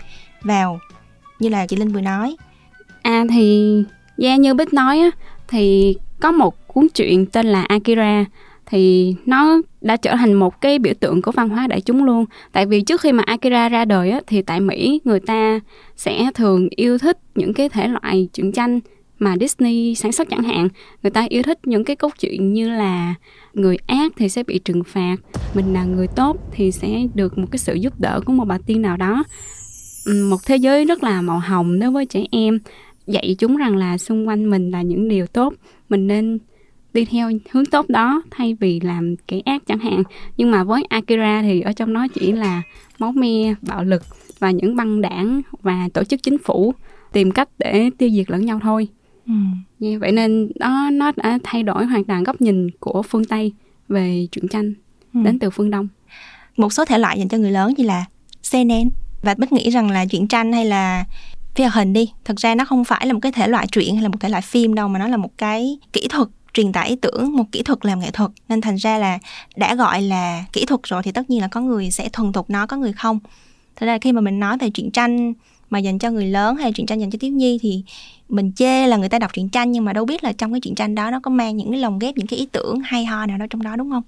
vào 0.41 0.79
như 1.39 1.49
là 1.49 1.65
chị 1.67 1.75
linh 1.75 1.91
vừa 1.91 2.01
nói. 2.01 2.35
À 3.01 3.23
thì 3.29 3.75
yeah, 4.17 4.39
như 4.39 4.53
bích 4.53 4.73
nói 4.73 4.99
á 4.99 5.11
thì 5.47 5.95
có 6.19 6.31
một 6.31 6.67
cuốn 6.67 6.87
truyện 6.93 7.25
tên 7.25 7.45
là 7.45 7.63
akira. 7.63 8.25
Thì 8.65 9.15
nó 9.25 9.61
đã 9.81 9.97
trở 9.97 10.15
thành 10.15 10.33
một 10.33 10.61
cái 10.61 10.79
biểu 10.79 10.93
tượng 10.99 11.21
của 11.21 11.31
văn 11.31 11.49
hóa 11.49 11.67
đại 11.67 11.81
chúng 11.81 12.03
luôn. 12.03 12.25
Tại 12.51 12.65
vì 12.65 12.81
trước 12.81 13.01
khi 13.01 13.11
mà 13.11 13.23
Akira 13.23 13.69
ra 13.69 13.85
đời 13.85 14.11
á, 14.11 14.21
thì 14.27 14.41
tại 14.41 14.59
Mỹ 14.59 15.01
người 15.03 15.19
ta 15.19 15.59
sẽ 15.95 16.31
thường 16.35 16.67
yêu 16.75 16.97
thích 16.97 17.17
những 17.35 17.53
cái 17.53 17.69
thể 17.69 17.87
loại 17.87 18.27
truyện 18.33 18.51
tranh 18.51 18.79
mà 19.19 19.35
Disney 19.39 19.95
sản 19.95 20.11
xuất 20.11 20.29
chẳng 20.29 20.43
hạn. 20.43 20.67
Người 21.03 21.09
ta 21.09 21.25
yêu 21.29 21.43
thích 21.43 21.59
những 21.63 21.83
cái 21.83 21.95
câu 21.95 22.09
chuyện 22.19 22.53
như 22.53 22.69
là 22.69 23.15
người 23.53 23.77
ác 23.87 24.11
thì 24.17 24.29
sẽ 24.29 24.43
bị 24.43 24.59
trừng 24.59 24.83
phạt 24.83 25.15
mình 25.53 25.73
là 25.73 25.83
người 25.83 26.07
tốt 26.07 26.37
thì 26.51 26.71
sẽ 26.71 27.01
được 27.13 27.37
một 27.37 27.47
cái 27.51 27.59
sự 27.59 27.73
giúp 27.73 27.99
đỡ 27.99 28.21
của 28.25 28.33
một 28.33 28.45
bà 28.45 28.57
tiên 28.65 28.81
nào 28.81 28.97
đó. 28.97 29.23
Một 30.29 30.37
thế 30.45 30.55
giới 30.55 30.85
rất 30.85 31.03
là 31.03 31.21
màu 31.21 31.39
hồng 31.39 31.79
đối 31.79 31.91
với 31.91 32.05
trẻ 32.05 32.23
em 32.31 32.59
dạy 33.07 33.35
chúng 33.39 33.57
rằng 33.57 33.75
là 33.75 33.97
xung 33.97 34.27
quanh 34.27 34.49
mình 34.49 34.71
là 34.71 34.81
những 34.81 35.07
điều 35.07 35.27
tốt 35.27 35.53
mình 35.89 36.07
nên 36.07 36.39
đi 36.93 37.05
theo 37.05 37.31
hướng 37.51 37.65
tốt 37.65 37.89
đó 37.89 38.21
thay 38.31 38.57
vì 38.59 38.79
làm 38.79 39.15
kẻ 39.27 39.41
ác 39.45 39.63
chẳng 39.67 39.79
hạn 39.79 40.03
nhưng 40.37 40.51
mà 40.51 40.63
với 40.63 40.83
Akira 40.89 41.41
thì 41.41 41.61
ở 41.61 41.73
trong 41.73 41.93
nó 41.93 42.07
chỉ 42.07 42.31
là 42.31 42.61
máu 42.99 43.11
me 43.11 43.53
bạo 43.61 43.83
lực 43.83 44.03
và 44.39 44.51
những 44.51 44.75
băng 44.75 45.01
đảng 45.01 45.41
và 45.61 45.89
tổ 45.93 46.03
chức 46.03 46.23
chính 46.23 46.37
phủ 46.37 46.73
tìm 47.11 47.31
cách 47.31 47.49
để 47.57 47.89
tiêu 47.97 48.09
diệt 48.09 48.31
lẫn 48.31 48.45
nhau 48.45 48.59
thôi 48.63 48.87
ừ. 49.25 49.33
yeah, 49.81 50.01
vậy 50.01 50.11
nên 50.11 50.51
đó 50.55 50.89
nó 50.93 51.11
đã 51.15 51.39
thay 51.43 51.63
đổi 51.63 51.85
hoàn 51.85 52.03
toàn 52.03 52.23
góc 52.23 52.41
nhìn 52.41 52.71
của 52.79 53.01
phương 53.01 53.25
Tây 53.25 53.53
về 53.87 54.27
truyện 54.31 54.47
tranh 54.47 54.73
ừ. 55.13 55.19
đến 55.23 55.39
từ 55.39 55.49
phương 55.49 55.71
Đông 55.71 55.87
một 56.57 56.73
số 56.73 56.85
thể 56.85 56.97
loại 56.97 57.19
dành 57.19 57.27
cho 57.27 57.37
người 57.37 57.51
lớn 57.51 57.73
như 57.77 57.83
là 57.83 58.05
seinen 58.43 58.89
và 59.21 59.33
bích 59.33 59.51
nghĩ 59.51 59.69
rằng 59.69 59.91
là 59.91 60.05
truyện 60.05 60.27
tranh 60.27 60.53
hay 60.53 60.65
là 60.65 61.05
phim 61.55 61.69
hình 61.73 61.93
đi 61.93 62.11
thật 62.25 62.39
ra 62.39 62.55
nó 62.55 62.65
không 62.65 62.83
phải 62.83 63.07
là 63.07 63.13
một 63.13 63.19
cái 63.21 63.31
thể 63.31 63.47
loại 63.47 63.67
truyện 63.67 63.95
hay 63.95 64.03
là 64.03 64.09
một 64.09 64.17
thể 64.19 64.29
loại 64.29 64.41
phim 64.41 64.75
đâu 64.75 64.87
mà 64.87 64.99
nó 64.99 65.07
là 65.07 65.17
một 65.17 65.37
cái 65.37 65.77
kỹ 65.93 66.07
thuật 66.09 66.27
truyền 66.53 66.71
tải 66.71 66.89
ý 66.89 66.95
tưởng 66.95 67.35
một 67.35 67.43
kỹ 67.51 67.63
thuật 67.63 67.85
làm 67.85 67.99
nghệ 67.99 68.11
thuật. 68.11 68.31
Nên 68.49 68.61
thành 68.61 68.75
ra 68.75 68.97
là 68.97 69.19
đã 69.55 69.75
gọi 69.75 70.01
là 70.01 70.45
kỹ 70.53 70.65
thuật 70.65 70.81
rồi 70.83 71.03
thì 71.03 71.11
tất 71.11 71.29
nhiên 71.29 71.41
là 71.41 71.47
có 71.47 71.61
người 71.61 71.91
sẽ 71.91 72.09
thuần 72.09 72.33
thục 72.33 72.49
nó, 72.49 72.65
có 72.65 72.77
người 72.77 72.93
không. 72.93 73.19
Thế 73.75 73.87
ra 73.87 73.97
khi 73.97 74.11
mà 74.11 74.21
mình 74.21 74.39
nói 74.39 74.57
về 74.57 74.69
truyện 74.69 74.91
tranh 74.91 75.33
mà 75.69 75.79
dành 75.79 75.99
cho 75.99 76.11
người 76.11 76.25
lớn 76.25 76.55
hay 76.55 76.71
truyện 76.71 76.87
tranh 76.87 76.99
dành 76.99 77.11
cho 77.11 77.17
thiếu 77.21 77.31
nhi 77.31 77.59
thì 77.61 77.83
mình 78.29 78.51
chê 78.55 78.87
là 78.87 78.97
người 78.97 79.09
ta 79.09 79.19
đọc 79.19 79.33
truyện 79.33 79.49
tranh 79.49 79.71
nhưng 79.71 79.85
mà 79.85 79.93
đâu 79.93 80.05
biết 80.05 80.23
là 80.23 80.33
trong 80.33 80.53
cái 80.53 80.61
truyện 80.61 80.75
tranh 80.75 80.95
đó 80.95 81.11
nó 81.11 81.19
có 81.19 81.31
mang 81.31 81.57
những 81.57 81.71
cái 81.71 81.79
lồng 81.79 81.99
ghép 81.99 82.17
những 82.17 82.27
cái 82.27 82.39
ý 82.39 82.45
tưởng 82.51 82.79
hay 82.79 83.05
ho 83.05 83.25
nào 83.25 83.37
đó 83.37 83.45
trong 83.49 83.63
đó, 83.63 83.75
đúng 83.75 83.91
không? 83.91 84.03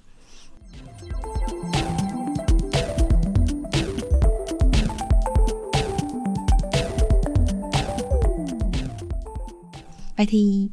Vậy 10.17 10.25
thì 10.29 10.67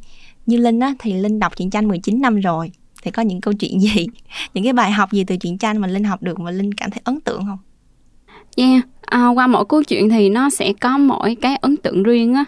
như 0.49 0.57
Linh 0.57 0.79
á 0.79 0.93
thì 0.99 1.13
Linh 1.13 1.39
đọc 1.39 1.55
truyện 1.55 1.69
tranh 1.69 1.87
19 1.87 2.21
năm 2.21 2.39
rồi. 2.39 2.71
Thì 3.03 3.11
có 3.11 3.21
những 3.21 3.41
câu 3.41 3.53
chuyện 3.53 3.79
gì? 3.79 4.07
Những 4.53 4.63
cái 4.63 4.73
bài 4.73 4.91
học 4.91 5.11
gì 5.11 5.23
từ 5.23 5.37
truyện 5.37 5.57
tranh 5.57 5.77
mà 5.77 5.87
Linh 5.87 6.03
học 6.03 6.23
được 6.23 6.39
mà 6.39 6.51
Linh 6.51 6.73
cảm 6.73 6.91
thấy 6.91 7.01
ấn 7.03 7.21
tượng 7.21 7.45
không? 7.45 7.57
Yeah, 8.57 8.83
à, 9.01 9.27
qua 9.27 9.47
mỗi 9.47 9.65
câu 9.65 9.83
chuyện 9.83 10.09
thì 10.09 10.29
nó 10.29 10.49
sẽ 10.49 10.73
có 10.73 10.97
mỗi 10.97 11.35
cái 11.35 11.55
ấn 11.55 11.77
tượng 11.77 12.03
riêng 12.03 12.33
á. 12.33 12.45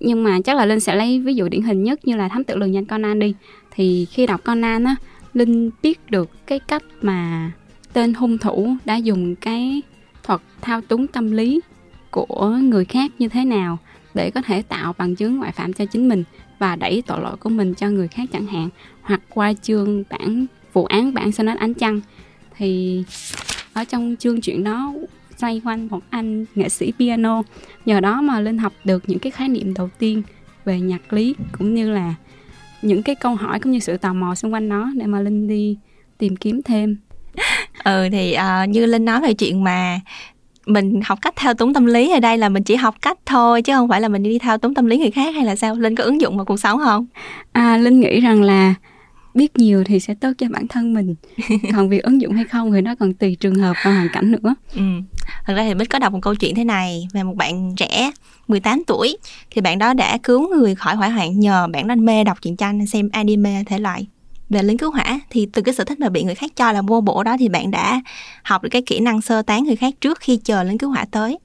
Nhưng 0.00 0.24
mà 0.24 0.38
chắc 0.44 0.56
là 0.56 0.66
Linh 0.66 0.80
sẽ 0.80 0.94
lấy 0.94 1.20
ví 1.20 1.34
dụ 1.34 1.48
điển 1.48 1.62
hình 1.62 1.82
nhất 1.82 2.06
như 2.06 2.16
là 2.16 2.28
thám 2.28 2.44
tử 2.44 2.56
lừng 2.56 2.74
danh 2.74 2.84
Conan 2.84 3.18
đi. 3.18 3.34
Thì 3.70 4.04
khi 4.04 4.26
đọc 4.26 4.44
Conan 4.44 4.84
á 4.84 4.96
Linh 5.34 5.70
biết 5.82 6.10
được 6.10 6.46
cái 6.46 6.58
cách 6.58 6.82
mà 7.02 7.50
tên 7.92 8.14
hung 8.14 8.38
thủ 8.38 8.76
đã 8.84 8.96
dùng 8.96 9.34
cái 9.34 9.82
thuật 10.22 10.40
thao 10.60 10.80
túng 10.80 11.06
tâm 11.06 11.32
lý 11.32 11.60
của 12.10 12.58
người 12.62 12.84
khác 12.84 13.10
như 13.18 13.28
thế 13.28 13.44
nào 13.44 13.78
để 14.18 14.30
có 14.30 14.42
thể 14.42 14.62
tạo 14.62 14.94
bằng 14.98 15.14
chứng 15.14 15.36
ngoại 15.36 15.52
phạm 15.52 15.72
cho 15.72 15.84
chính 15.84 16.08
mình 16.08 16.24
và 16.58 16.76
đẩy 16.76 17.02
tội 17.06 17.20
lỗi 17.20 17.36
của 17.36 17.48
mình 17.48 17.74
cho 17.74 17.90
người 17.90 18.08
khác 18.08 18.28
chẳng 18.32 18.46
hạn 18.46 18.68
hoặc 19.02 19.20
qua 19.28 19.52
chương 19.62 20.04
bản 20.10 20.46
vụ 20.72 20.84
án 20.84 21.14
bản 21.14 21.32
sao 21.32 21.46
ánh 21.58 21.74
trăng. 21.74 22.00
Thì 22.56 23.02
ở 23.72 23.84
trong 23.84 24.16
chương 24.18 24.40
chuyện 24.40 24.64
đó 24.64 24.94
xoay 25.36 25.60
quanh 25.64 25.88
một 25.88 26.00
anh 26.10 26.44
nghệ 26.54 26.68
sĩ 26.68 26.92
piano. 26.98 27.42
Nhờ 27.84 28.00
đó 28.00 28.20
mà 28.20 28.40
linh 28.40 28.58
học 28.58 28.72
được 28.84 29.02
những 29.06 29.18
cái 29.18 29.30
khái 29.30 29.48
niệm 29.48 29.74
đầu 29.74 29.90
tiên 29.98 30.22
về 30.64 30.80
nhạc 30.80 31.12
lý 31.12 31.34
cũng 31.58 31.74
như 31.74 31.90
là 31.90 32.14
những 32.82 33.02
cái 33.02 33.14
câu 33.14 33.34
hỏi 33.34 33.60
cũng 33.60 33.72
như 33.72 33.78
sự 33.78 33.96
tò 33.96 34.14
mò 34.14 34.34
xung 34.34 34.54
quanh 34.54 34.68
nó 34.68 34.90
để 34.96 35.06
mà 35.06 35.20
linh 35.20 35.48
đi 35.48 35.78
tìm 36.18 36.36
kiếm 36.36 36.62
thêm. 36.62 36.96
Ừ 37.84 38.08
thì 38.12 38.36
uh, 38.36 38.68
như 38.68 38.86
linh 38.86 39.04
nói 39.04 39.20
về 39.20 39.34
chuyện 39.34 39.64
mà 39.64 40.00
mình 40.68 41.00
học 41.04 41.18
cách 41.22 41.36
thao 41.36 41.54
túng 41.54 41.74
tâm 41.74 41.86
lý 41.86 42.12
ở 42.12 42.20
đây 42.20 42.38
là 42.38 42.48
mình 42.48 42.62
chỉ 42.62 42.76
học 42.76 42.94
cách 43.02 43.18
thôi 43.26 43.62
chứ 43.62 43.72
không 43.72 43.88
phải 43.88 44.00
là 44.00 44.08
mình 44.08 44.22
đi 44.22 44.38
thao 44.38 44.58
túng 44.58 44.74
tâm 44.74 44.86
lý 44.86 44.98
người 44.98 45.10
khác 45.10 45.34
hay 45.34 45.44
là 45.44 45.56
sao? 45.56 45.74
Linh 45.74 45.94
có 45.94 46.04
ứng 46.04 46.20
dụng 46.20 46.36
vào 46.36 46.44
cuộc 46.44 46.56
sống 46.56 46.78
không? 46.78 47.06
À 47.52 47.76
linh 47.76 48.00
nghĩ 48.00 48.20
rằng 48.20 48.42
là 48.42 48.74
biết 49.34 49.58
nhiều 49.58 49.84
thì 49.84 50.00
sẽ 50.00 50.14
tốt 50.14 50.32
cho 50.38 50.46
bản 50.50 50.68
thân 50.68 50.94
mình. 50.94 51.14
Còn 51.76 51.88
việc 51.88 52.02
ứng 52.02 52.20
dụng 52.20 52.32
hay 52.32 52.44
không 52.44 52.72
thì 52.72 52.80
nó 52.80 52.94
còn 52.94 53.14
tùy 53.14 53.36
trường 53.40 53.54
hợp 53.54 53.76
và 53.84 53.92
hoàn 53.92 54.08
cảnh 54.12 54.30
nữa. 54.30 54.54
Ừ. 54.74 54.82
thật 55.46 55.54
ra 55.56 55.64
thì 55.64 55.74
bích 55.74 55.90
có 55.90 55.98
đọc 55.98 56.12
một 56.12 56.18
câu 56.22 56.34
chuyện 56.34 56.54
thế 56.54 56.64
này 56.64 57.08
về 57.12 57.22
một 57.22 57.36
bạn 57.36 57.74
trẻ 57.76 58.10
18 58.48 58.82
tuổi. 58.86 59.16
Thì 59.50 59.60
bạn 59.60 59.78
đó 59.78 59.94
đã 59.94 60.18
cứu 60.22 60.48
người 60.48 60.74
khỏi 60.74 60.96
hỏa 60.96 61.08
hoạn 61.08 61.40
nhờ 61.40 61.66
bạn 61.72 61.88
đó 61.88 61.94
mê 61.94 62.24
đọc 62.24 62.38
truyện 62.42 62.56
tranh 62.56 62.86
xem 62.86 63.08
anime 63.12 63.62
thể 63.66 63.78
loại 63.78 64.06
về 64.50 64.62
lính 64.62 64.78
cứu 64.78 64.90
hỏa 64.90 65.20
thì 65.30 65.48
từ 65.52 65.62
cái 65.62 65.74
sở 65.74 65.84
thích 65.84 66.00
mà 66.00 66.08
bị 66.08 66.22
người 66.22 66.34
khác 66.34 66.52
cho 66.56 66.72
là 66.72 66.82
vô 66.82 67.00
bổ 67.00 67.22
đó 67.22 67.36
thì 67.38 67.48
bạn 67.48 67.70
đã 67.70 68.00
học 68.42 68.62
được 68.62 68.68
cái 68.72 68.82
kỹ 68.82 69.00
năng 69.00 69.20
sơ 69.20 69.42
tán 69.42 69.64
người 69.64 69.76
khác 69.76 69.94
trước 70.00 70.20
khi 70.20 70.36
chờ 70.36 70.62
lính 70.62 70.78
cứu 70.78 70.90
hỏa 70.90 71.04
tới. 71.10 71.38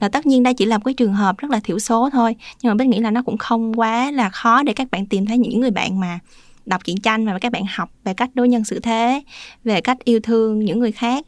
Là 0.00 0.08
tất 0.08 0.26
nhiên 0.26 0.42
đây 0.42 0.54
chỉ 0.54 0.64
là 0.64 0.78
một 0.78 0.84
cái 0.84 0.94
trường 0.94 1.14
hợp 1.14 1.38
rất 1.38 1.50
là 1.50 1.60
thiểu 1.60 1.78
số 1.78 2.10
thôi 2.12 2.36
nhưng 2.62 2.70
mà 2.70 2.74
biết 2.74 2.86
nghĩ 2.86 2.98
là 2.98 3.10
nó 3.10 3.22
cũng 3.22 3.38
không 3.38 3.80
quá 3.80 4.10
là 4.10 4.30
khó 4.30 4.62
để 4.62 4.72
các 4.72 4.90
bạn 4.90 5.06
tìm 5.06 5.26
thấy 5.26 5.38
những 5.38 5.60
người 5.60 5.70
bạn 5.70 6.00
mà 6.00 6.18
đọc 6.66 6.84
truyện 6.84 6.96
tranh 7.00 7.26
và 7.26 7.38
các 7.38 7.52
bạn 7.52 7.62
học 7.74 7.90
về 8.04 8.14
cách 8.14 8.30
đối 8.34 8.48
nhân 8.48 8.64
xử 8.64 8.80
thế 8.80 9.22
về 9.64 9.80
cách 9.80 9.98
yêu 10.04 10.20
thương 10.20 10.64
những 10.64 10.78
người 10.78 10.92
khác 10.92 11.26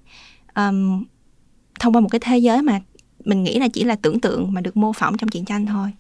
um, 0.55 1.05
thông 1.81 1.93
qua 1.95 2.01
một 2.01 2.09
cái 2.11 2.21
thế 2.21 2.39
giới 2.39 2.63
mà 2.63 2.81
mình 3.25 3.45
nghĩ 3.45 3.59
là 3.59 3.69
chỉ 3.69 3.85
là 3.85 3.97
tưởng 4.03 4.21
tượng 4.21 4.53
mà 4.53 4.61
được 4.61 4.77
mô 4.77 4.93
phỏng 4.93 5.17
trong 5.17 5.31
truyện 5.31 5.45
tranh 5.45 5.67
thôi 5.67 5.91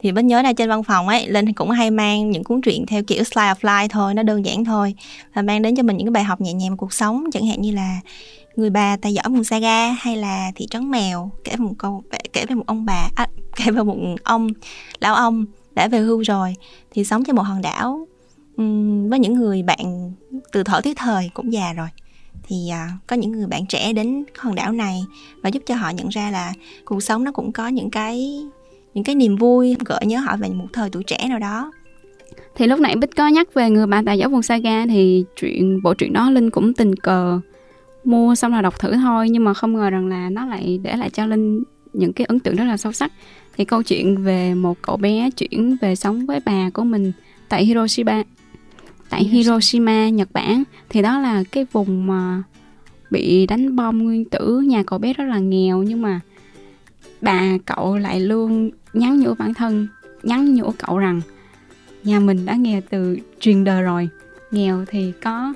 thì 0.00 0.12
bích 0.12 0.24
nhớ 0.24 0.42
là 0.42 0.52
trên 0.52 0.68
văn 0.68 0.82
phòng 0.82 1.08
ấy 1.08 1.28
linh 1.28 1.52
cũng 1.52 1.70
hay 1.70 1.90
mang 1.90 2.30
những 2.30 2.44
cuốn 2.44 2.60
truyện 2.60 2.86
theo 2.86 3.02
kiểu 3.02 3.24
slide 3.24 3.52
of 3.52 3.54
life 3.60 3.88
thôi 3.88 4.14
nó 4.14 4.22
đơn 4.22 4.44
giản 4.44 4.64
thôi. 4.64 4.94
Và 5.34 5.42
mang 5.42 5.62
đến 5.62 5.76
cho 5.76 5.82
mình 5.82 5.96
những 5.96 6.06
cái 6.06 6.12
bài 6.12 6.24
học 6.24 6.40
nhẹ 6.40 6.52
nhàng 6.52 6.76
cuộc 6.76 6.92
sống 6.92 7.24
chẳng 7.32 7.46
hạn 7.46 7.60
như 7.60 7.72
là 7.72 8.00
người 8.56 8.70
bà 8.70 8.96
tài 8.96 9.14
giỏi 9.14 9.24
vùng 9.28 9.44
saga 9.44 9.88
hay 9.88 10.16
là 10.16 10.52
thị 10.54 10.66
trấn 10.70 10.90
mèo 10.90 11.30
kể 11.44 11.52
về 11.52 11.64
một 11.64 11.74
câu 11.78 12.02
kể 12.32 12.46
về 12.48 12.54
một 12.54 12.64
ông 12.66 12.84
bà 12.84 13.08
à, 13.14 13.26
kể 13.56 13.70
về 13.70 13.82
một 13.82 13.96
ông 14.24 14.48
lão 15.00 15.14
ông 15.14 15.44
đã 15.74 15.88
về 15.88 15.98
hưu 15.98 16.20
rồi 16.20 16.54
thì 16.90 17.04
sống 17.04 17.24
trên 17.24 17.36
một 17.36 17.42
hòn 17.42 17.62
đảo 17.62 18.06
um, 18.56 19.08
với 19.08 19.18
những 19.18 19.34
người 19.34 19.62
bạn 19.62 20.12
từ 20.52 20.62
thở 20.62 20.80
tới 20.84 20.94
thời 20.96 21.30
cũng 21.34 21.52
già 21.52 21.72
rồi. 21.72 21.88
Thì 22.48 22.68
à, 22.68 22.90
có 23.06 23.16
những 23.16 23.32
người 23.32 23.46
bạn 23.46 23.66
trẻ 23.66 23.92
đến 23.92 24.24
hòn 24.38 24.54
đảo 24.54 24.72
này 24.72 25.04
và 25.42 25.48
giúp 25.48 25.62
cho 25.66 25.74
họ 25.74 25.90
nhận 25.90 26.08
ra 26.08 26.30
là 26.30 26.52
cuộc 26.84 27.02
sống 27.02 27.24
nó 27.24 27.32
cũng 27.32 27.52
có 27.52 27.68
những 27.68 27.90
cái 27.90 28.40
những 28.94 29.04
cái 29.04 29.14
niềm 29.14 29.36
vui 29.36 29.76
gợi 29.84 30.00
nhớ 30.06 30.18
họ 30.18 30.36
về 30.36 30.48
một 30.48 30.66
thời 30.72 30.90
tuổi 30.90 31.04
trẻ 31.04 31.26
nào 31.28 31.38
đó. 31.38 31.72
Thì 32.56 32.66
lúc 32.66 32.80
nãy 32.80 32.96
bích 32.96 33.16
có 33.16 33.28
nhắc 33.28 33.54
về 33.54 33.70
người 33.70 33.86
bà 33.86 34.02
tài 34.06 34.18
giáo 34.18 34.28
vùng 34.28 34.42
saga 34.42 34.86
thì 34.86 35.24
chuyện 35.36 35.82
bộ 35.82 35.94
truyện 35.94 36.12
đó 36.12 36.30
linh 36.30 36.50
cũng 36.50 36.74
tình 36.74 36.96
cờ 36.96 37.40
mua 38.04 38.34
xong 38.34 38.52
là 38.52 38.62
đọc 38.62 38.78
thử 38.78 38.92
thôi 38.92 39.30
nhưng 39.30 39.44
mà 39.44 39.54
không 39.54 39.74
ngờ 39.74 39.90
rằng 39.90 40.06
là 40.06 40.30
nó 40.30 40.46
lại 40.46 40.80
để 40.82 40.96
lại 40.96 41.10
cho 41.10 41.26
linh 41.26 41.62
những 41.92 42.12
cái 42.12 42.24
ấn 42.24 42.40
tượng 42.40 42.56
rất 42.56 42.64
là 42.64 42.76
sâu 42.76 42.92
sắc. 42.92 43.12
Thì 43.56 43.64
câu 43.64 43.82
chuyện 43.82 44.22
về 44.22 44.54
một 44.54 44.78
cậu 44.82 44.96
bé 44.96 45.30
chuyển 45.30 45.76
về 45.80 45.96
sống 45.96 46.26
với 46.26 46.40
bà 46.44 46.70
của 46.70 46.84
mình 46.84 47.12
tại 47.48 47.64
Hiroshima 47.64 48.22
tại 49.10 49.24
Hiroshima 49.24 50.08
Nhật 50.08 50.28
Bản. 50.32 50.62
Thì 50.88 51.02
đó 51.02 51.18
là 51.18 51.44
cái 51.52 51.66
vùng 51.72 52.06
mà 52.06 52.42
bị 53.10 53.46
đánh 53.46 53.76
bom 53.76 53.98
nguyên 53.98 54.24
tử. 54.24 54.60
Nhà 54.60 54.82
cậu 54.82 54.98
bé 54.98 55.12
rất 55.12 55.24
là 55.24 55.38
nghèo 55.38 55.82
nhưng 55.82 56.02
mà 56.02 56.20
bà 57.20 57.42
cậu 57.66 57.96
lại 57.96 58.20
luôn 58.20 58.70
nhắn 58.94 59.20
nhủ 59.20 59.34
bản 59.34 59.54
thân, 59.54 59.88
nhắn 60.22 60.54
nhủ 60.54 60.72
cậu 60.78 60.98
rằng, 60.98 61.20
nhà 62.04 62.20
mình 62.20 62.46
đã 62.46 62.54
nghèo 62.54 62.80
từ 62.90 63.18
truyền 63.40 63.64
đời 63.64 63.82
rồi, 63.82 64.08
nghèo 64.50 64.84
thì 64.88 65.12
có, 65.22 65.54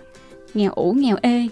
nghèo 0.55 0.73
ủ, 0.73 0.93
nghèo 0.93 1.17
ê, 1.23 1.49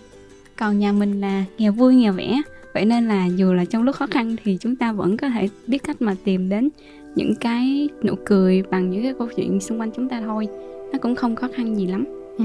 còn 0.56 0.78
nhà 0.78 0.92
mình 0.92 1.20
là 1.20 1.44
nghèo 1.58 1.72
vui, 1.72 1.94
nghèo 1.94 2.12
vẻ. 2.12 2.42
Vậy 2.74 2.84
nên 2.84 3.08
là 3.08 3.26
dù 3.26 3.52
là 3.52 3.64
trong 3.64 3.82
lúc 3.82 3.96
khó 3.96 4.06
khăn 4.06 4.36
thì 4.44 4.58
chúng 4.60 4.76
ta 4.76 4.92
vẫn 4.92 5.16
có 5.16 5.28
thể 5.28 5.48
biết 5.66 5.78
cách 5.78 6.02
mà 6.02 6.16
tìm 6.24 6.48
đến 6.48 6.68
những 7.14 7.34
cái 7.40 7.88
nụ 8.02 8.14
cười 8.24 8.62
bằng 8.70 8.90
những 8.90 9.02
cái 9.02 9.14
câu 9.18 9.28
chuyện 9.36 9.60
xung 9.60 9.80
quanh 9.80 9.90
chúng 9.96 10.08
ta 10.08 10.20
thôi. 10.20 10.48
Nó 10.92 10.98
cũng 10.98 11.16
không 11.16 11.36
khó 11.36 11.48
khăn 11.56 11.78
gì 11.78 11.86
lắm. 11.86 12.04
Ừ. 12.38 12.44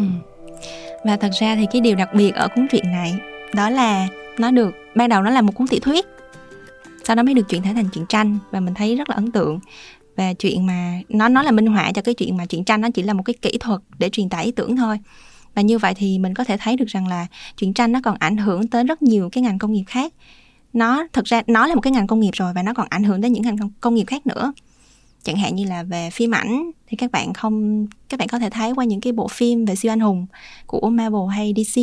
và 1.05 1.17
thật 1.17 1.29
ra 1.41 1.55
thì 1.55 1.65
cái 1.71 1.81
điều 1.81 1.95
đặc 1.95 2.09
biệt 2.15 2.35
ở 2.35 2.47
cuốn 2.55 2.67
truyện 2.71 2.83
này 2.85 3.19
đó 3.55 3.69
là 3.69 4.07
nó 4.39 4.51
được, 4.51 4.71
ban 4.95 5.09
đầu 5.09 5.21
nó 5.21 5.29
là 5.29 5.41
một 5.41 5.55
cuốn 5.55 5.67
tiểu 5.67 5.79
thuyết 5.79 6.05
sau 7.03 7.15
đó 7.15 7.23
mới 7.23 7.33
được 7.33 7.49
chuyển 7.49 7.61
thể 7.61 7.73
thành 7.73 7.89
truyện 7.93 8.05
tranh 8.09 8.37
và 8.51 8.59
mình 8.59 8.73
thấy 8.73 8.95
rất 8.95 9.09
là 9.09 9.15
ấn 9.15 9.31
tượng. 9.31 9.59
Và 10.15 10.33
chuyện 10.33 10.65
mà 10.65 10.99
nó 11.09 11.29
nó 11.29 11.43
là 11.43 11.51
minh 11.51 11.65
họa 11.65 11.91
cho 11.91 12.01
cái 12.01 12.13
chuyện 12.13 12.37
mà 12.37 12.45
truyện 12.45 12.63
tranh 12.63 12.81
nó 12.81 12.89
chỉ 12.93 13.03
là 13.03 13.13
một 13.13 13.23
cái 13.23 13.33
kỹ 13.41 13.57
thuật 13.59 13.81
để 13.99 14.09
truyền 14.09 14.29
tải 14.29 14.45
ý 14.45 14.51
tưởng 14.51 14.77
thôi. 14.77 14.99
Và 15.55 15.61
như 15.61 15.77
vậy 15.77 15.93
thì 15.95 16.19
mình 16.19 16.33
có 16.33 16.43
thể 16.43 16.57
thấy 16.57 16.75
được 16.75 16.87
rằng 16.87 17.07
là 17.07 17.27
truyện 17.57 17.73
tranh 17.73 17.91
nó 17.91 17.99
còn 18.03 18.15
ảnh 18.19 18.37
hưởng 18.37 18.67
tới 18.67 18.83
rất 18.83 19.01
nhiều 19.01 19.29
cái 19.31 19.41
ngành 19.41 19.59
công 19.59 19.73
nghiệp 19.73 19.83
khác. 19.87 20.13
Nó 20.73 21.07
thực 21.13 21.25
ra 21.25 21.41
nó 21.47 21.67
là 21.67 21.75
một 21.75 21.81
cái 21.81 21.93
ngành 21.93 22.07
công 22.07 22.19
nghiệp 22.19 22.31
rồi 22.33 22.53
và 22.53 22.63
nó 22.63 22.73
còn 22.73 22.87
ảnh 22.89 23.03
hưởng 23.03 23.21
đến 23.21 23.33
những 23.33 23.43
ngành 23.43 23.57
công 23.81 23.95
nghiệp 23.95 24.05
khác 24.07 24.27
nữa. 24.27 24.53
Chẳng 25.23 25.37
hạn 25.37 25.55
như 25.55 25.65
là 25.65 25.83
về 25.83 26.09
phim 26.09 26.31
ảnh 26.31 26.71
thì 26.87 26.97
các 26.97 27.11
bạn 27.11 27.33
không 27.33 27.87
các 28.09 28.19
bạn 28.19 28.27
có 28.27 28.39
thể 28.39 28.49
thấy 28.49 28.71
qua 28.75 28.85
những 28.85 29.01
cái 29.01 29.13
bộ 29.13 29.27
phim 29.27 29.65
về 29.65 29.75
siêu 29.75 29.91
anh 29.91 29.99
hùng 29.99 30.25
của 30.65 30.89
Marvel 30.89 31.21
hay 31.31 31.53
DC 31.57 31.81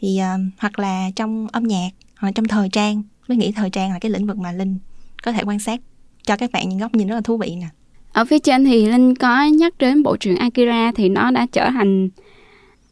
thì 0.00 0.20
uh, 0.20 0.40
hoặc 0.58 0.78
là 0.78 1.10
trong 1.16 1.46
âm 1.52 1.62
nhạc 1.64 1.88
hoặc 2.16 2.28
là 2.28 2.32
trong 2.32 2.48
thời 2.48 2.68
trang 2.68 3.02
mới 3.28 3.38
nghĩ 3.38 3.52
thời 3.52 3.70
trang 3.70 3.92
là 3.92 3.98
cái 3.98 4.10
lĩnh 4.10 4.26
vực 4.26 4.38
mà 4.38 4.52
linh 4.52 4.78
có 5.22 5.32
thể 5.32 5.42
quan 5.46 5.58
sát 5.58 5.80
cho 6.26 6.36
các 6.36 6.52
bạn 6.52 6.68
những 6.68 6.78
góc 6.78 6.94
nhìn 6.94 7.08
rất 7.08 7.14
là 7.14 7.20
thú 7.20 7.36
vị 7.36 7.56
nè. 7.60 7.66
Ở 8.12 8.24
phía 8.24 8.38
trên 8.38 8.64
thì 8.64 8.86
linh 8.86 9.14
có 9.14 9.44
nhắc 9.44 9.78
đến 9.78 10.02
bộ 10.02 10.16
truyện 10.16 10.36
Akira 10.36 10.92
thì 10.94 11.08
nó 11.08 11.30
đã 11.30 11.46
trở 11.52 11.70
thành 11.70 12.08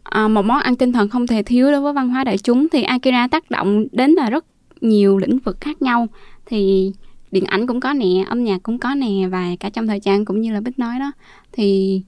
à, 0.02 0.28
một 0.28 0.42
món 0.42 0.58
ăn 0.58 0.76
tinh 0.76 0.92
thần 0.92 1.08
không 1.08 1.26
thể 1.26 1.42
thiếu 1.42 1.70
đối 1.70 1.80
với 1.80 1.92
văn 1.92 2.08
hóa 2.08 2.24
đại 2.24 2.38
chúng. 2.38 2.68
Thì 2.68 2.82
Akira 2.82 3.28
tác 3.28 3.50
động 3.50 3.86
đến 3.92 4.10
là 4.10 4.30
rất 4.30 4.44
nhiều 4.80 5.18
lĩnh 5.18 5.38
vực 5.38 5.60
khác 5.60 5.82
nhau. 5.82 6.06
Thì 6.46 6.92
điện 7.30 7.44
ảnh 7.44 7.66
cũng 7.66 7.80
có 7.80 7.92
nè 7.92 8.24
âm 8.28 8.44
nhạc 8.44 8.62
cũng 8.62 8.78
có 8.78 8.94
nè 8.94 9.28
và 9.30 9.46
cả 9.60 9.70
trong 9.70 9.86
thời 9.86 10.00
trang 10.00 10.24
cũng 10.24 10.40
như 10.40 10.52
là 10.52 10.60
bích 10.60 10.78
nói 10.78 10.98
đó. 10.98 11.12
Thì 11.52 12.00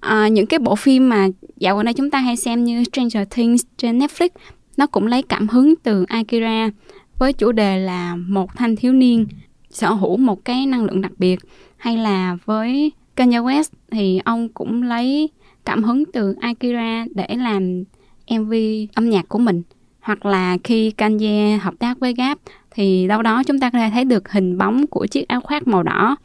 à, 0.00 0.28
những 0.28 0.46
cái 0.46 0.58
bộ 0.58 0.74
phim 0.74 1.08
mà 1.08 1.28
dạo 1.56 1.76
gần 1.76 1.84
đây 1.84 1.94
chúng 1.94 2.10
ta 2.10 2.18
hay 2.18 2.36
xem 2.36 2.64
như 2.64 2.84
Stranger 2.84 3.28
Things 3.30 3.64
trên 3.76 3.98
Netflix 3.98 4.28
nó 4.76 4.86
cũng 4.86 5.06
lấy 5.06 5.22
cảm 5.22 5.48
hứng 5.48 5.74
từ 5.82 6.04
Akira 6.08 6.70
với 7.18 7.32
chủ 7.32 7.52
đề 7.52 7.78
là 7.78 8.16
một 8.16 8.54
thanh 8.56 8.76
thiếu 8.76 8.92
niên 8.92 9.26
sở 9.70 9.90
hữu 9.90 10.16
một 10.16 10.44
cái 10.44 10.66
năng 10.66 10.84
lượng 10.84 11.00
đặc 11.00 11.12
biệt. 11.18 11.40
Hay 11.76 11.96
là 11.96 12.36
với 12.44 12.92
Kanye 13.16 13.38
West 13.38 13.70
thì 13.90 14.20
ông 14.24 14.48
cũng 14.48 14.82
lấy 14.82 15.30
cảm 15.64 15.82
hứng 15.82 16.04
từ 16.12 16.34
Akira 16.40 17.04
để 17.14 17.36
làm 17.36 17.84
MV 18.30 18.52
âm 18.94 19.10
nhạc 19.10 19.28
của 19.28 19.38
mình. 19.38 19.62
Hoặc 20.00 20.26
là 20.26 20.56
khi 20.64 20.90
Kanye 20.90 21.58
hợp 21.62 21.74
tác 21.78 21.98
với 22.00 22.14
Gap 22.14 22.38
thì 22.70 23.06
đâu 23.06 23.22
đó 23.22 23.42
chúng 23.42 23.60
ta 23.60 23.70
có 23.70 23.78
thể 23.78 23.90
thấy 23.92 24.04
được 24.04 24.32
hình 24.32 24.58
bóng 24.58 24.86
của 24.86 25.06
chiếc 25.06 25.28
áo 25.28 25.40
khoác 25.40 25.68
màu 25.68 25.82
đỏ 25.82 26.16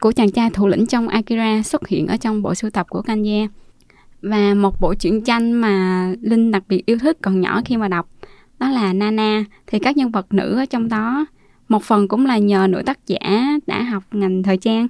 của 0.00 0.12
chàng 0.12 0.30
trai 0.30 0.50
thủ 0.50 0.66
lĩnh 0.66 0.86
trong 0.86 1.08
Akira 1.08 1.62
xuất 1.62 1.88
hiện 1.88 2.06
ở 2.06 2.16
trong 2.16 2.42
bộ 2.42 2.54
sưu 2.54 2.70
tập 2.70 2.86
của 2.88 3.02
Kanye. 3.02 3.48
Và 4.22 4.54
một 4.54 4.80
bộ 4.80 4.94
truyện 4.94 5.24
tranh 5.24 5.52
mà 5.52 6.06
Linh 6.20 6.50
đặc 6.50 6.62
biệt 6.68 6.86
yêu 6.86 6.98
thích 6.98 7.18
còn 7.22 7.40
nhỏ 7.40 7.60
khi 7.64 7.76
mà 7.76 7.88
đọc 7.88 8.08
đó 8.60 8.70
là 8.70 8.92
Nana, 8.92 9.44
thì 9.66 9.78
các 9.78 9.96
nhân 9.96 10.10
vật 10.10 10.34
nữ 10.34 10.56
ở 10.56 10.66
trong 10.66 10.88
đó. 10.88 11.26
Một 11.68 11.82
phần 11.82 12.08
cũng 12.08 12.26
là 12.26 12.38
nhờ 12.38 12.66
nữ 12.70 12.82
tác 12.86 13.06
giả 13.06 13.58
đã 13.66 13.82
học 13.82 14.04
ngành 14.12 14.42
thời 14.42 14.56
trang, 14.56 14.86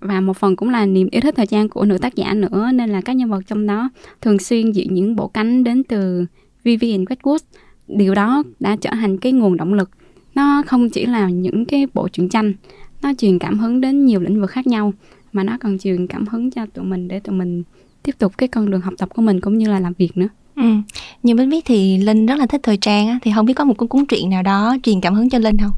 và 0.00 0.20
một 0.20 0.36
phần 0.36 0.56
cũng 0.56 0.70
là 0.70 0.86
niềm 0.86 1.08
yêu 1.10 1.20
thích 1.20 1.34
thời 1.36 1.46
trang 1.46 1.68
của 1.68 1.84
nữ 1.84 1.98
tác 1.98 2.14
giả 2.14 2.34
nữa, 2.34 2.70
nên 2.74 2.90
là 2.90 3.00
các 3.00 3.12
nhân 3.12 3.30
vật 3.30 3.42
trong 3.46 3.66
đó 3.66 3.90
thường 4.20 4.38
xuyên 4.38 4.72
diện 4.72 4.94
những 4.94 5.16
bộ 5.16 5.28
cánh 5.28 5.64
đến 5.64 5.82
từ 5.84 6.26
Vivienne 6.64 7.04
Westwood. 7.04 7.38
Điều 7.88 8.14
đó 8.14 8.42
đã 8.60 8.76
trở 8.76 8.90
thành 8.90 9.18
cái 9.18 9.32
nguồn 9.32 9.56
động 9.56 9.74
lực. 9.74 9.90
Nó 10.34 10.62
không 10.66 10.90
chỉ 10.90 11.06
là 11.06 11.28
những 11.28 11.64
cái 11.64 11.86
bộ 11.94 12.08
truyện 12.08 12.28
tranh, 12.28 12.52
nó 13.02 13.12
truyền 13.18 13.38
cảm 13.38 13.58
hứng 13.58 13.80
đến 13.80 14.04
nhiều 14.04 14.20
lĩnh 14.20 14.40
vực 14.40 14.50
khác 14.50 14.66
nhau, 14.66 14.92
mà 15.32 15.44
nó 15.44 15.58
còn 15.60 15.78
truyền 15.78 16.06
cảm 16.06 16.26
hứng 16.26 16.50
cho 16.50 16.66
tụi 16.66 16.84
mình 16.84 17.08
để 17.08 17.20
tụi 17.20 17.36
mình 17.36 17.62
tiếp 18.02 18.12
tục 18.18 18.38
cái 18.38 18.48
con 18.48 18.70
đường 18.70 18.80
học 18.80 18.94
tập 18.98 19.08
của 19.14 19.22
mình 19.22 19.40
cũng 19.40 19.58
như 19.58 19.68
là 19.68 19.80
làm 19.80 19.92
việc 19.98 20.16
nữa. 20.16 20.28
Ừ. 20.56 20.62
Như 21.22 21.34
Bích 21.34 21.48
biết 21.48 21.64
thì 21.64 21.98
Linh 21.98 22.26
rất 22.26 22.38
là 22.38 22.46
thích 22.46 22.60
thời 22.62 22.76
trang 22.76 23.08
á, 23.08 23.18
thì 23.22 23.32
không 23.34 23.46
biết 23.46 23.54
có 23.54 23.64
một 23.64 23.76
cuốn 23.76 23.88
cuốn 23.88 24.06
truyện 24.06 24.30
nào 24.30 24.42
đó 24.42 24.76
truyền 24.82 25.00
cảm 25.00 25.14
hứng 25.14 25.30
cho 25.30 25.38
Linh 25.38 25.56
không? 25.58 25.72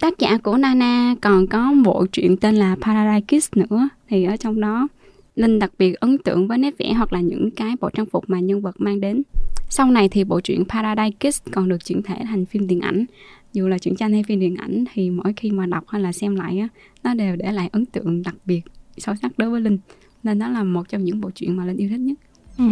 Tác 0.00 0.18
giả 0.18 0.38
của 0.38 0.56
Nana 0.56 1.14
còn 1.20 1.46
có 1.46 1.74
bộ 1.84 2.06
truyện 2.12 2.36
tên 2.36 2.54
là 2.54 2.76
Paradise 2.80 3.26
Kiss 3.38 3.52
nữa 3.56 3.88
thì 4.08 4.24
ở 4.24 4.36
trong 4.36 4.60
đó 4.60 4.88
Linh 5.36 5.58
đặc 5.58 5.72
biệt 5.78 5.94
ấn 6.00 6.18
tượng 6.18 6.48
với 6.48 6.58
nét 6.58 6.74
vẽ 6.78 6.92
hoặc 6.92 7.12
là 7.12 7.20
những 7.20 7.50
cái 7.50 7.74
bộ 7.80 7.90
trang 7.90 8.06
phục 8.06 8.24
mà 8.30 8.40
nhân 8.40 8.60
vật 8.60 8.74
mang 8.78 9.00
đến. 9.00 9.22
Sau 9.68 9.90
này 9.90 10.08
thì 10.08 10.24
bộ 10.24 10.40
truyện 10.40 10.64
Paradise 10.68 11.16
Kiss 11.20 11.42
còn 11.52 11.68
được 11.68 11.84
chuyển 11.84 12.02
thể 12.02 12.16
thành 12.24 12.46
phim 12.46 12.66
điện 12.66 12.80
ảnh. 12.80 13.04
Dù 13.52 13.68
là 13.68 13.78
truyện 13.78 13.96
tranh 13.96 14.12
hay 14.12 14.22
phim 14.22 14.40
điện 14.40 14.56
ảnh 14.56 14.84
thì 14.92 15.10
mỗi 15.10 15.32
khi 15.36 15.50
mà 15.50 15.66
đọc 15.66 15.84
hay 15.88 16.02
là 16.02 16.12
xem 16.12 16.36
lại 16.36 16.58
á, 16.58 16.68
nó 17.02 17.14
đều 17.14 17.36
để 17.36 17.52
lại 17.52 17.68
ấn 17.72 17.86
tượng 17.86 18.22
đặc 18.22 18.34
biệt 18.44 18.60
sâu 18.96 19.14
sắc 19.22 19.38
đối 19.38 19.50
với 19.50 19.60
Linh. 19.60 19.78
Nên 20.22 20.38
đó 20.38 20.48
là 20.48 20.64
một 20.64 20.88
trong 20.88 21.04
những 21.04 21.20
bộ 21.20 21.30
truyện 21.34 21.56
mà 21.56 21.64
Linh 21.64 21.76
yêu 21.76 21.88
thích 21.88 22.00
nhất. 22.00 22.18
Ừ. 22.62 22.68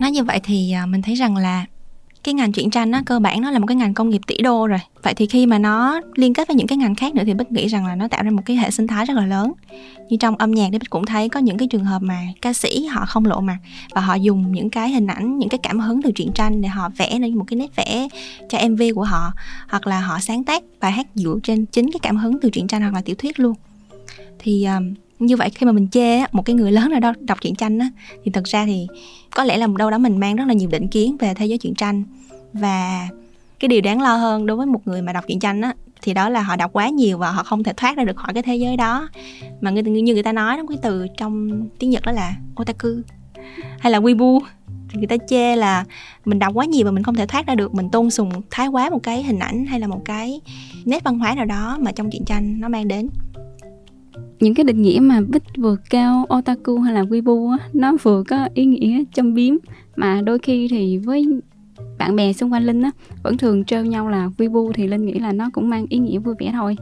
nói 0.00 0.10
như 0.10 0.24
vậy 0.24 0.40
thì 0.44 0.72
à, 0.72 0.86
mình 0.86 1.02
thấy 1.02 1.14
rằng 1.14 1.36
là 1.36 1.66
cái 2.24 2.34
ngành 2.34 2.52
truyện 2.52 2.70
tranh 2.70 2.92
á 2.92 3.02
cơ 3.06 3.18
bản 3.18 3.40
nó 3.40 3.50
là 3.50 3.58
một 3.58 3.66
cái 3.66 3.76
ngành 3.76 3.94
công 3.94 4.10
nghiệp 4.10 4.20
tỷ 4.26 4.36
đô 4.36 4.66
rồi. 4.66 4.78
Vậy 5.02 5.14
thì 5.14 5.26
khi 5.26 5.46
mà 5.46 5.58
nó 5.58 6.00
liên 6.14 6.34
kết 6.34 6.48
với 6.48 6.56
những 6.56 6.66
cái 6.66 6.78
ngành 6.78 6.94
khác 6.94 7.14
nữa 7.14 7.22
thì 7.26 7.34
bích 7.34 7.52
nghĩ 7.52 7.66
rằng 7.66 7.86
là 7.86 7.94
nó 7.94 8.08
tạo 8.08 8.22
ra 8.22 8.30
một 8.30 8.42
cái 8.44 8.56
hệ 8.56 8.70
sinh 8.70 8.86
thái 8.86 9.06
rất 9.06 9.14
là 9.16 9.26
lớn. 9.26 9.52
Như 10.08 10.16
trong 10.20 10.36
âm 10.36 10.50
nhạc 10.50 10.68
thì 10.72 10.78
bích 10.78 10.90
cũng 10.90 11.06
thấy 11.06 11.28
có 11.28 11.40
những 11.40 11.58
cái 11.58 11.68
trường 11.68 11.84
hợp 11.84 12.02
mà 12.02 12.18
ca 12.40 12.52
sĩ 12.52 12.86
họ 12.86 13.06
không 13.06 13.26
lộ 13.26 13.40
mặt 13.40 13.58
và 13.94 14.00
họ 14.00 14.14
dùng 14.14 14.52
những 14.52 14.70
cái 14.70 14.90
hình 14.90 15.06
ảnh 15.06 15.38
những 15.38 15.48
cái 15.48 15.58
cảm 15.62 15.80
hứng 15.80 16.02
từ 16.02 16.12
truyện 16.12 16.32
tranh 16.34 16.62
để 16.62 16.68
họ 16.68 16.88
vẽ 16.96 17.18
nên 17.18 17.38
một 17.38 17.44
cái 17.46 17.56
nét 17.56 17.76
vẽ 17.76 18.08
cho 18.48 18.68
mv 18.68 18.82
của 18.94 19.04
họ 19.04 19.32
hoặc 19.68 19.86
là 19.86 20.00
họ 20.00 20.18
sáng 20.20 20.44
tác 20.44 20.62
bài 20.80 20.92
hát 20.92 21.06
dựa 21.14 21.34
trên 21.42 21.66
chính 21.66 21.90
cái 21.92 22.00
cảm 22.02 22.16
hứng 22.16 22.40
từ 22.40 22.50
truyện 22.50 22.66
tranh 22.66 22.82
hoặc 22.82 22.94
là 22.94 23.02
tiểu 23.04 23.16
thuyết 23.18 23.40
luôn. 23.40 23.54
Thì 24.38 24.64
um, 24.64 24.94
như 25.26 25.36
vậy 25.36 25.50
khi 25.50 25.66
mà 25.66 25.72
mình 25.72 25.88
chê 25.88 26.20
một 26.32 26.42
cái 26.44 26.56
người 26.56 26.72
lớn 26.72 26.90
nào 26.90 27.00
đó 27.00 27.12
đọc 27.20 27.38
truyện 27.40 27.54
tranh 27.54 27.78
á, 27.78 27.88
thì 28.24 28.30
thật 28.30 28.44
ra 28.44 28.66
thì 28.66 28.86
có 29.34 29.44
lẽ 29.44 29.56
là 29.56 29.66
đâu 29.78 29.90
đó 29.90 29.98
mình 29.98 30.20
mang 30.20 30.36
rất 30.36 30.44
là 30.48 30.54
nhiều 30.54 30.68
định 30.68 30.88
kiến 30.88 31.16
về 31.20 31.34
thế 31.34 31.46
giới 31.46 31.58
truyện 31.58 31.74
tranh. 31.74 32.04
Và 32.52 33.08
cái 33.60 33.68
điều 33.68 33.80
đáng 33.80 34.00
lo 34.00 34.16
hơn 34.16 34.46
đối 34.46 34.56
với 34.56 34.66
một 34.66 34.80
người 34.84 35.02
mà 35.02 35.12
đọc 35.12 35.24
truyện 35.28 35.40
tranh 35.40 35.60
á, 35.60 35.74
thì 36.02 36.14
đó 36.14 36.28
là 36.28 36.42
họ 36.42 36.56
đọc 36.56 36.70
quá 36.72 36.88
nhiều 36.88 37.18
và 37.18 37.30
họ 37.30 37.42
không 37.42 37.62
thể 37.62 37.72
thoát 37.76 37.96
ra 37.96 38.04
được 38.04 38.16
khỏi 38.16 38.34
cái 38.34 38.42
thế 38.42 38.56
giới 38.56 38.76
đó. 38.76 39.08
Mà 39.60 39.70
người, 39.70 39.82
như 39.82 40.14
người 40.14 40.22
ta 40.22 40.32
nói 40.32 40.56
đó, 40.56 40.62
cái 40.68 40.78
từ 40.82 41.06
trong 41.16 41.66
tiếng 41.78 41.90
nhật 41.90 42.02
đó 42.02 42.12
là 42.12 42.36
otaku 42.60 42.88
hay 43.78 43.92
là 43.92 44.00
wibu 44.00 44.40
thì 44.90 44.98
người 44.98 45.06
ta 45.06 45.16
chê 45.28 45.56
là 45.56 45.84
mình 46.24 46.38
đọc 46.38 46.54
quá 46.54 46.64
nhiều 46.64 46.84
và 46.84 46.90
mình 46.90 47.02
không 47.02 47.14
thể 47.14 47.26
thoát 47.26 47.46
ra 47.46 47.54
được, 47.54 47.74
mình 47.74 47.90
tôn 47.90 48.10
sùng 48.10 48.30
thái 48.50 48.68
quá 48.68 48.90
một 48.90 49.02
cái 49.02 49.22
hình 49.22 49.38
ảnh 49.38 49.66
hay 49.66 49.80
là 49.80 49.86
một 49.86 50.02
cái 50.04 50.40
nét 50.84 51.04
văn 51.04 51.18
hóa 51.18 51.34
nào 51.34 51.44
đó 51.44 51.78
mà 51.80 51.92
trong 51.92 52.10
truyện 52.10 52.24
tranh 52.24 52.60
nó 52.60 52.68
mang 52.68 52.88
đến 52.88 53.08
những 54.40 54.54
cái 54.54 54.64
định 54.64 54.82
nghĩa 54.82 55.00
mà 55.02 55.20
bích 55.20 55.42
vừa 55.56 55.76
cao 55.90 56.26
otaku 56.38 56.78
hay 56.78 56.94
là 56.94 57.02
wibu 57.02 57.50
á 57.50 57.58
nó 57.72 57.96
vừa 58.02 58.22
có 58.28 58.48
ý 58.54 58.64
nghĩa 58.64 59.04
châm 59.14 59.34
biếm. 59.34 59.54
Mà 59.96 60.20
đôi 60.20 60.38
khi 60.38 60.68
thì 60.70 60.98
với 60.98 61.26
bạn 61.98 62.16
bè 62.16 62.32
xung 62.32 62.52
quanh 62.52 62.66
linh 62.66 62.82
á 62.82 62.90
vẫn 63.22 63.38
thường 63.38 63.64
trêu 63.64 63.84
nhau 63.84 64.08
là 64.08 64.30
wibu 64.38 64.72
thì 64.72 64.86
linh 64.86 65.06
nghĩ 65.06 65.14
là 65.14 65.32
nó 65.32 65.50
cũng 65.52 65.68
mang 65.68 65.86
ý 65.88 65.98
nghĩa 65.98 66.18
vui 66.18 66.34
vẻ 66.38 66.50
thôi. 66.52 66.76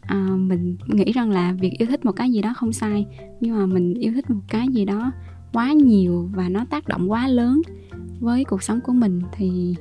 À, 0.00 0.28
mình 0.38 0.76
nghĩ 0.86 1.12
rằng 1.12 1.30
là 1.30 1.52
việc 1.60 1.72
yêu 1.78 1.88
thích 1.88 2.04
một 2.04 2.12
cái 2.12 2.30
gì 2.30 2.42
đó 2.42 2.54
không 2.56 2.72
sai 2.72 3.06
nhưng 3.40 3.58
mà 3.58 3.66
mình 3.66 3.94
yêu 3.94 4.12
thích 4.14 4.30
một 4.30 4.40
cái 4.48 4.68
gì 4.68 4.84
đó 4.84 5.12
quá 5.52 5.72
nhiều 5.72 6.30
và 6.34 6.48
nó 6.48 6.64
tác 6.70 6.88
động 6.88 7.10
quá 7.10 7.28
lớn 7.28 7.62
với 8.20 8.44
cuộc 8.44 8.62
sống 8.62 8.80
của 8.80 8.92
mình 8.92 9.20
thì 9.32 9.74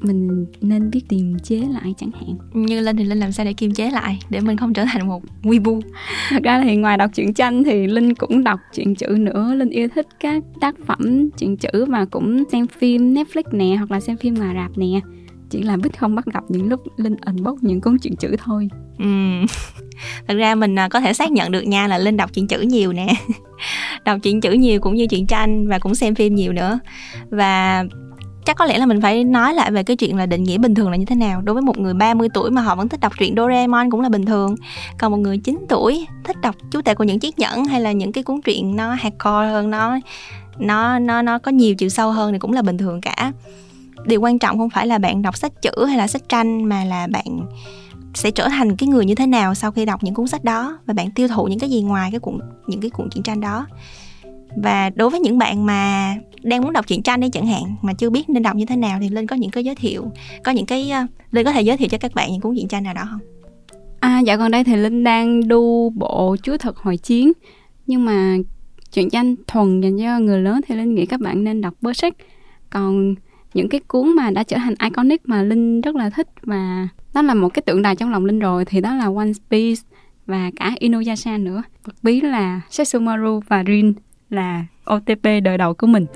mình 0.00 0.46
nên 0.60 0.90
biết 0.90 1.00
kiềm 1.08 1.38
chế 1.38 1.56
lại 1.56 1.94
chẳng 1.98 2.10
hạn. 2.14 2.36
Như 2.52 2.80
linh 2.80 2.96
thì 2.96 3.04
linh 3.04 3.18
làm 3.18 3.32
sao 3.32 3.46
để 3.46 3.52
kiềm 3.52 3.74
chế 3.74 3.90
lại 3.90 4.18
để 4.30 4.40
mình 4.40 4.56
không 4.56 4.74
trở 4.74 4.84
thành 4.84 5.08
một 5.08 5.22
weebu 5.42 5.80
thật 6.30 6.42
ra 6.42 6.60
thì 6.64 6.76
ngoài 6.76 6.96
đọc 6.96 7.10
truyện 7.14 7.34
tranh 7.34 7.64
thì 7.64 7.86
linh 7.86 8.14
cũng 8.14 8.44
đọc 8.44 8.60
truyện 8.74 8.94
chữ 8.94 9.06
nữa. 9.08 9.54
Linh 9.54 9.70
yêu 9.70 9.88
thích 9.94 10.06
các 10.20 10.42
tác 10.60 10.74
phẩm 10.86 11.30
truyện 11.38 11.56
chữ 11.56 11.84
và 11.88 12.04
cũng 12.04 12.44
xem 12.52 12.66
phim 12.66 13.14
netflix 13.14 13.42
nè 13.52 13.76
hoặc 13.76 13.90
là 13.90 14.00
xem 14.00 14.16
phim 14.16 14.34
ngoài 14.34 14.54
rạp 14.54 14.78
nè. 14.78 15.00
Chỉ 15.50 15.62
là 15.62 15.76
bích 15.76 15.98
không 15.98 16.14
bắt 16.14 16.26
gặp 16.26 16.44
những 16.48 16.68
lúc 16.68 16.80
linh 16.96 17.16
unbox 17.26 17.58
những 17.60 17.80
cuốn 17.80 17.98
truyện 17.98 18.16
chữ 18.16 18.36
thôi. 18.44 18.68
Ừ. 18.98 19.06
thật 20.28 20.34
ra 20.34 20.54
mình 20.54 20.78
à, 20.78 20.88
có 20.88 21.00
thể 21.00 21.12
xác 21.12 21.32
nhận 21.32 21.52
được 21.52 21.62
nha 21.62 21.88
là 21.88 21.98
linh 21.98 22.16
đọc 22.16 22.32
truyện 22.32 22.46
chữ 22.46 22.60
nhiều 22.60 22.92
nè. 22.92 23.06
Đọc 24.04 24.18
truyện 24.22 24.40
chữ 24.40 24.52
nhiều 24.52 24.80
cũng 24.80 24.94
như 24.94 25.06
truyện 25.06 25.26
tranh 25.26 25.68
và 25.68 25.78
cũng 25.78 25.94
xem 25.94 26.14
phim 26.14 26.34
nhiều 26.34 26.52
nữa. 26.52 26.78
Và 27.30 27.84
chắc 28.48 28.56
có 28.56 28.64
lẽ 28.64 28.78
là 28.78 28.86
mình 28.86 29.00
phải 29.00 29.24
nói 29.24 29.54
lại 29.54 29.70
về 29.70 29.82
cái 29.82 29.96
chuyện 29.96 30.16
là 30.16 30.26
định 30.26 30.42
nghĩa 30.42 30.58
bình 30.58 30.74
thường 30.74 30.90
là 30.90 30.96
như 30.96 31.04
thế 31.04 31.16
nào. 31.16 31.40
Đối 31.40 31.54
với 31.54 31.62
một 31.62 31.78
người 31.78 31.94
30 31.94 32.28
tuổi 32.34 32.50
mà 32.50 32.62
họ 32.62 32.74
vẫn 32.74 32.88
thích 32.88 33.00
đọc 33.00 33.12
truyện 33.18 33.34
Doraemon 33.36 33.90
cũng 33.90 34.00
là 34.00 34.08
bình 34.08 34.26
thường. 34.26 34.54
Còn 34.98 35.12
một 35.12 35.16
người 35.16 35.38
9 35.38 35.66
tuổi 35.68 36.06
thích 36.24 36.36
đọc 36.40 36.54
chú 36.70 36.82
tể 36.82 36.94
của 36.94 37.04
những 37.04 37.18
chiếc 37.18 37.38
nhẫn 37.38 37.64
hay 37.64 37.80
là 37.80 37.92
những 37.92 38.12
cái 38.12 38.24
cuốn 38.24 38.40
truyện 38.42 38.76
nó 38.76 38.94
hardcore 38.94 39.48
hơn, 39.48 39.70
nó 39.70 39.98
nó 40.58 40.98
nó 40.98 41.22
nó 41.22 41.38
có 41.38 41.50
nhiều 41.50 41.74
chiều 41.74 41.88
sâu 41.88 42.10
hơn 42.10 42.32
thì 42.32 42.38
cũng 42.38 42.52
là 42.52 42.62
bình 42.62 42.78
thường 42.78 43.00
cả. 43.00 43.32
Điều 44.04 44.20
quan 44.20 44.38
trọng 44.38 44.58
không 44.58 44.70
phải 44.70 44.86
là 44.86 44.98
bạn 44.98 45.22
đọc 45.22 45.36
sách 45.36 45.52
chữ 45.62 45.84
hay 45.86 45.96
là 45.96 46.06
sách 46.06 46.28
tranh 46.28 46.64
mà 46.64 46.84
là 46.84 47.06
bạn 47.06 47.46
sẽ 48.14 48.30
trở 48.30 48.48
thành 48.48 48.76
cái 48.76 48.88
người 48.88 49.04
như 49.04 49.14
thế 49.14 49.26
nào 49.26 49.54
sau 49.54 49.70
khi 49.70 49.84
đọc 49.84 50.04
những 50.04 50.14
cuốn 50.14 50.26
sách 50.26 50.44
đó 50.44 50.78
và 50.86 50.94
bạn 50.94 51.10
tiêu 51.10 51.28
thụ 51.28 51.44
những 51.46 51.58
cái 51.58 51.70
gì 51.70 51.82
ngoài 51.82 52.10
cái 52.10 52.20
cuộn, 52.20 52.38
những 52.66 52.80
cái 52.80 52.90
cuộn 52.90 53.10
truyện 53.10 53.22
tranh 53.22 53.40
đó 53.40 53.66
và 54.56 54.90
đối 54.90 55.10
với 55.10 55.20
những 55.20 55.38
bạn 55.38 55.66
mà 55.66 56.14
đang 56.42 56.62
muốn 56.62 56.72
đọc 56.72 56.86
truyện 56.86 57.02
tranh 57.02 57.20
đi 57.20 57.30
chẳng 57.30 57.46
hạn, 57.46 57.62
mà 57.82 57.92
chưa 57.92 58.10
biết 58.10 58.28
nên 58.28 58.42
đọc 58.42 58.56
như 58.56 58.64
thế 58.66 58.76
nào 58.76 58.98
thì 59.02 59.08
linh 59.08 59.26
có 59.26 59.36
những 59.36 59.50
cái 59.50 59.64
giới 59.64 59.74
thiệu, 59.74 60.10
có 60.44 60.52
những 60.52 60.66
cái 60.66 60.90
ờ, 60.90 61.06
linh 61.30 61.44
có 61.44 61.52
thể 61.52 61.62
giới 61.62 61.76
thiệu 61.76 61.88
cho 61.88 61.98
các 61.98 62.14
bạn 62.14 62.32
những 62.32 62.40
cuốn 62.40 62.54
truyện 62.54 62.68
tranh 62.68 62.82
nào 62.82 62.94
đó 62.94 63.02
không? 63.10 63.20
À 64.00 64.20
dạ 64.20 64.36
còn 64.36 64.50
đây 64.50 64.64
thì 64.64 64.76
linh 64.76 65.04
đang 65.04 65.48
đu 65.48 65.90
bộ 65.90 66.36
chúa 66.42 66.56
thật 66.56 66.76
hồi 66.76 66.96
chiến. 66.96 67.32
Nhưng 67.86 68.04
mà 68.04 68.36
truyện 68.92 69.10
tranh 69.10 69.34
thuần 69.46 69.80
dành 69.80 69.98
cho 69.98 70.18
người 70.18 70.40
lớn 70.40 70.60
thì 70.66 70.74
linh 70.74 70.94
nghĩ 70.94 71.06
các 71.06 71.20
bạn 71.20 71.44
nên 71.44 71.60
đọc 71.60 71.74
Berserk 71.80 72.16
còn 72.70 73.14
những 73.54 73.68
cái 73.68 73.80
cuốn 73.80 74.08
mà 74.08 74.30
đã 74.30 74.42
trở 74.42 74.56
thành 74.56 74.74
iconic 74.84 75.28
mà 75.28 75.42
linh 75.42 75.80
rất 75.80 75.96
là 75.96 76.10
thích 76.10 76.28
và 76.42 76.88
nó 77.14 77.22
là 77.22 77.34
một 77.34 77.48
cái 77.48 77.62
tượng 77.62 77.82
đài 77.82 77.96
trong 77.96 78.10
lòng 78.10 78.24
linh 78.24 78.38
rồi 78.38 78.64
thì 78.64 78.80
đó 78.80 78.94
là 78.94 79.04
One 79.04 79.32
Piece 79.50 79.82
và 80.26 80.50
cả 80.56 80.74
Inuyasha 80.78 81.38
nữa. 81.38 81.62
Bật 81.86 81.94
bí 82.02 82.20
là 82.20 82.60
Sesshomaru 82.70 83.40
và 83.48 83.64
Rin 83.66 83.92
là 84.30 84.64
OTP 84.94 85.24
đời 85.42 85.58
đầu 85.58 85.74
của 85.74 85.86
mình 85.86 86.06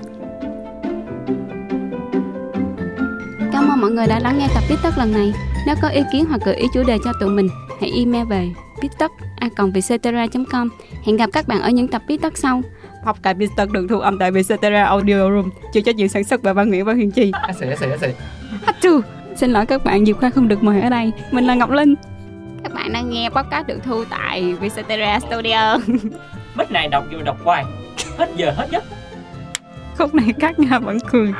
Cảm 3.53 3.69
ơn 3.69 3.81
mọi 3.81 3.91
người 3.91 4.07
đã 4.07 4.19
lắng 4.19 4.37
nghe 4.39 4.47
tập 4.55 4.63
Biết 4.69 4.75
lần 4.97 5.11
này. 5.11 5.33
Nếu 5.65 5.75
có 5.81 5.87
ý 5.87 6.01
kiến 6.11 6.25
hoặc 6.25 6.41
gợi 6.45 6.55
ý 6.55 6.67
chủ 6.73 6.83
đề 6.83 6.97
cho 7.03 7.13
tụi 7.19 7.29
mình, 7.29 7.47
hãy 7.81 7.91
email 7.95 8.25
về 8.25 8.49
bittất.com. 8.81 10.69
Hẹn 11.05 11.17
gặp 11.17 11.29
các 11.33 11.47
bạn 11.47 11.61
ở 11.61 11.69
những 11.69 11.87
tập 11.87 12.01
Biết 12.07 12.21
sau. 12.35 12.61
Podcast 13.05 13.37
Biết 13.37 13.49
được 13.71 13.87
thu 13.89 13.99
âm 13.99 14.17
tại 14.17 14.31
Vietcetera 14.31 14.85
Audio 14.85 15.29
Room, 15.29 15.49
chịu 15.73 15.83
trách 15.83 15.95
nhiệm 15.95 16.07
sản 16.07 16.23
xuất 16.23 16.43
bởi 16.43 16.53
Văn 16.53 16.69
Nguyễn 16.69 16.85
và 16.85 16.93
Huyền 16.93 17.11
Chi. 17.11 17.31
Hachu. 18.65 19.01
Xin 19.35 19.51
lỗi 19.51 19.65
các 19.65 19.83
bạn, 19.83 20.05
Diệp 20.05 20.19
Khoa 20.19 20.29
không 20.29 20.47
được 20.47 20.63
mời 20.63 20.81
ở 20.81 20.89
đây. 20.89 21.11
Mình 21.31 21.45
là 21.45 21.55
Ngọc 21.55 21.69
Linh. 21.69 21.95
Các 22.63 22.73
bạn 22.73 22.93
đang 22.93 23.09
nghe 23.09 23.29
podcast 23.29 23.67
được 23.67 23.79
thu 23.83 24.03
tại 24.09 24.53
Vietcetera 24.53 25.19
Studio. 25.19 25.77
Bích 26.57 26.71
này 26.71 26.87
đọc 26.87 27.03
vô 27.11 27.21
đọc 27.21 27.37
hoài 27.43 27.65
hết 28.17 28.29
giờ 28.35 28.51
hết 28.57 28.67
giấc. 28.71 28.83
Khúc 29.97 30.15
này 30.15 30.33
các 30.39 30.59
nhà 30.59 30.79
vẫn 30.79 30.97
cười. 31.11 31.33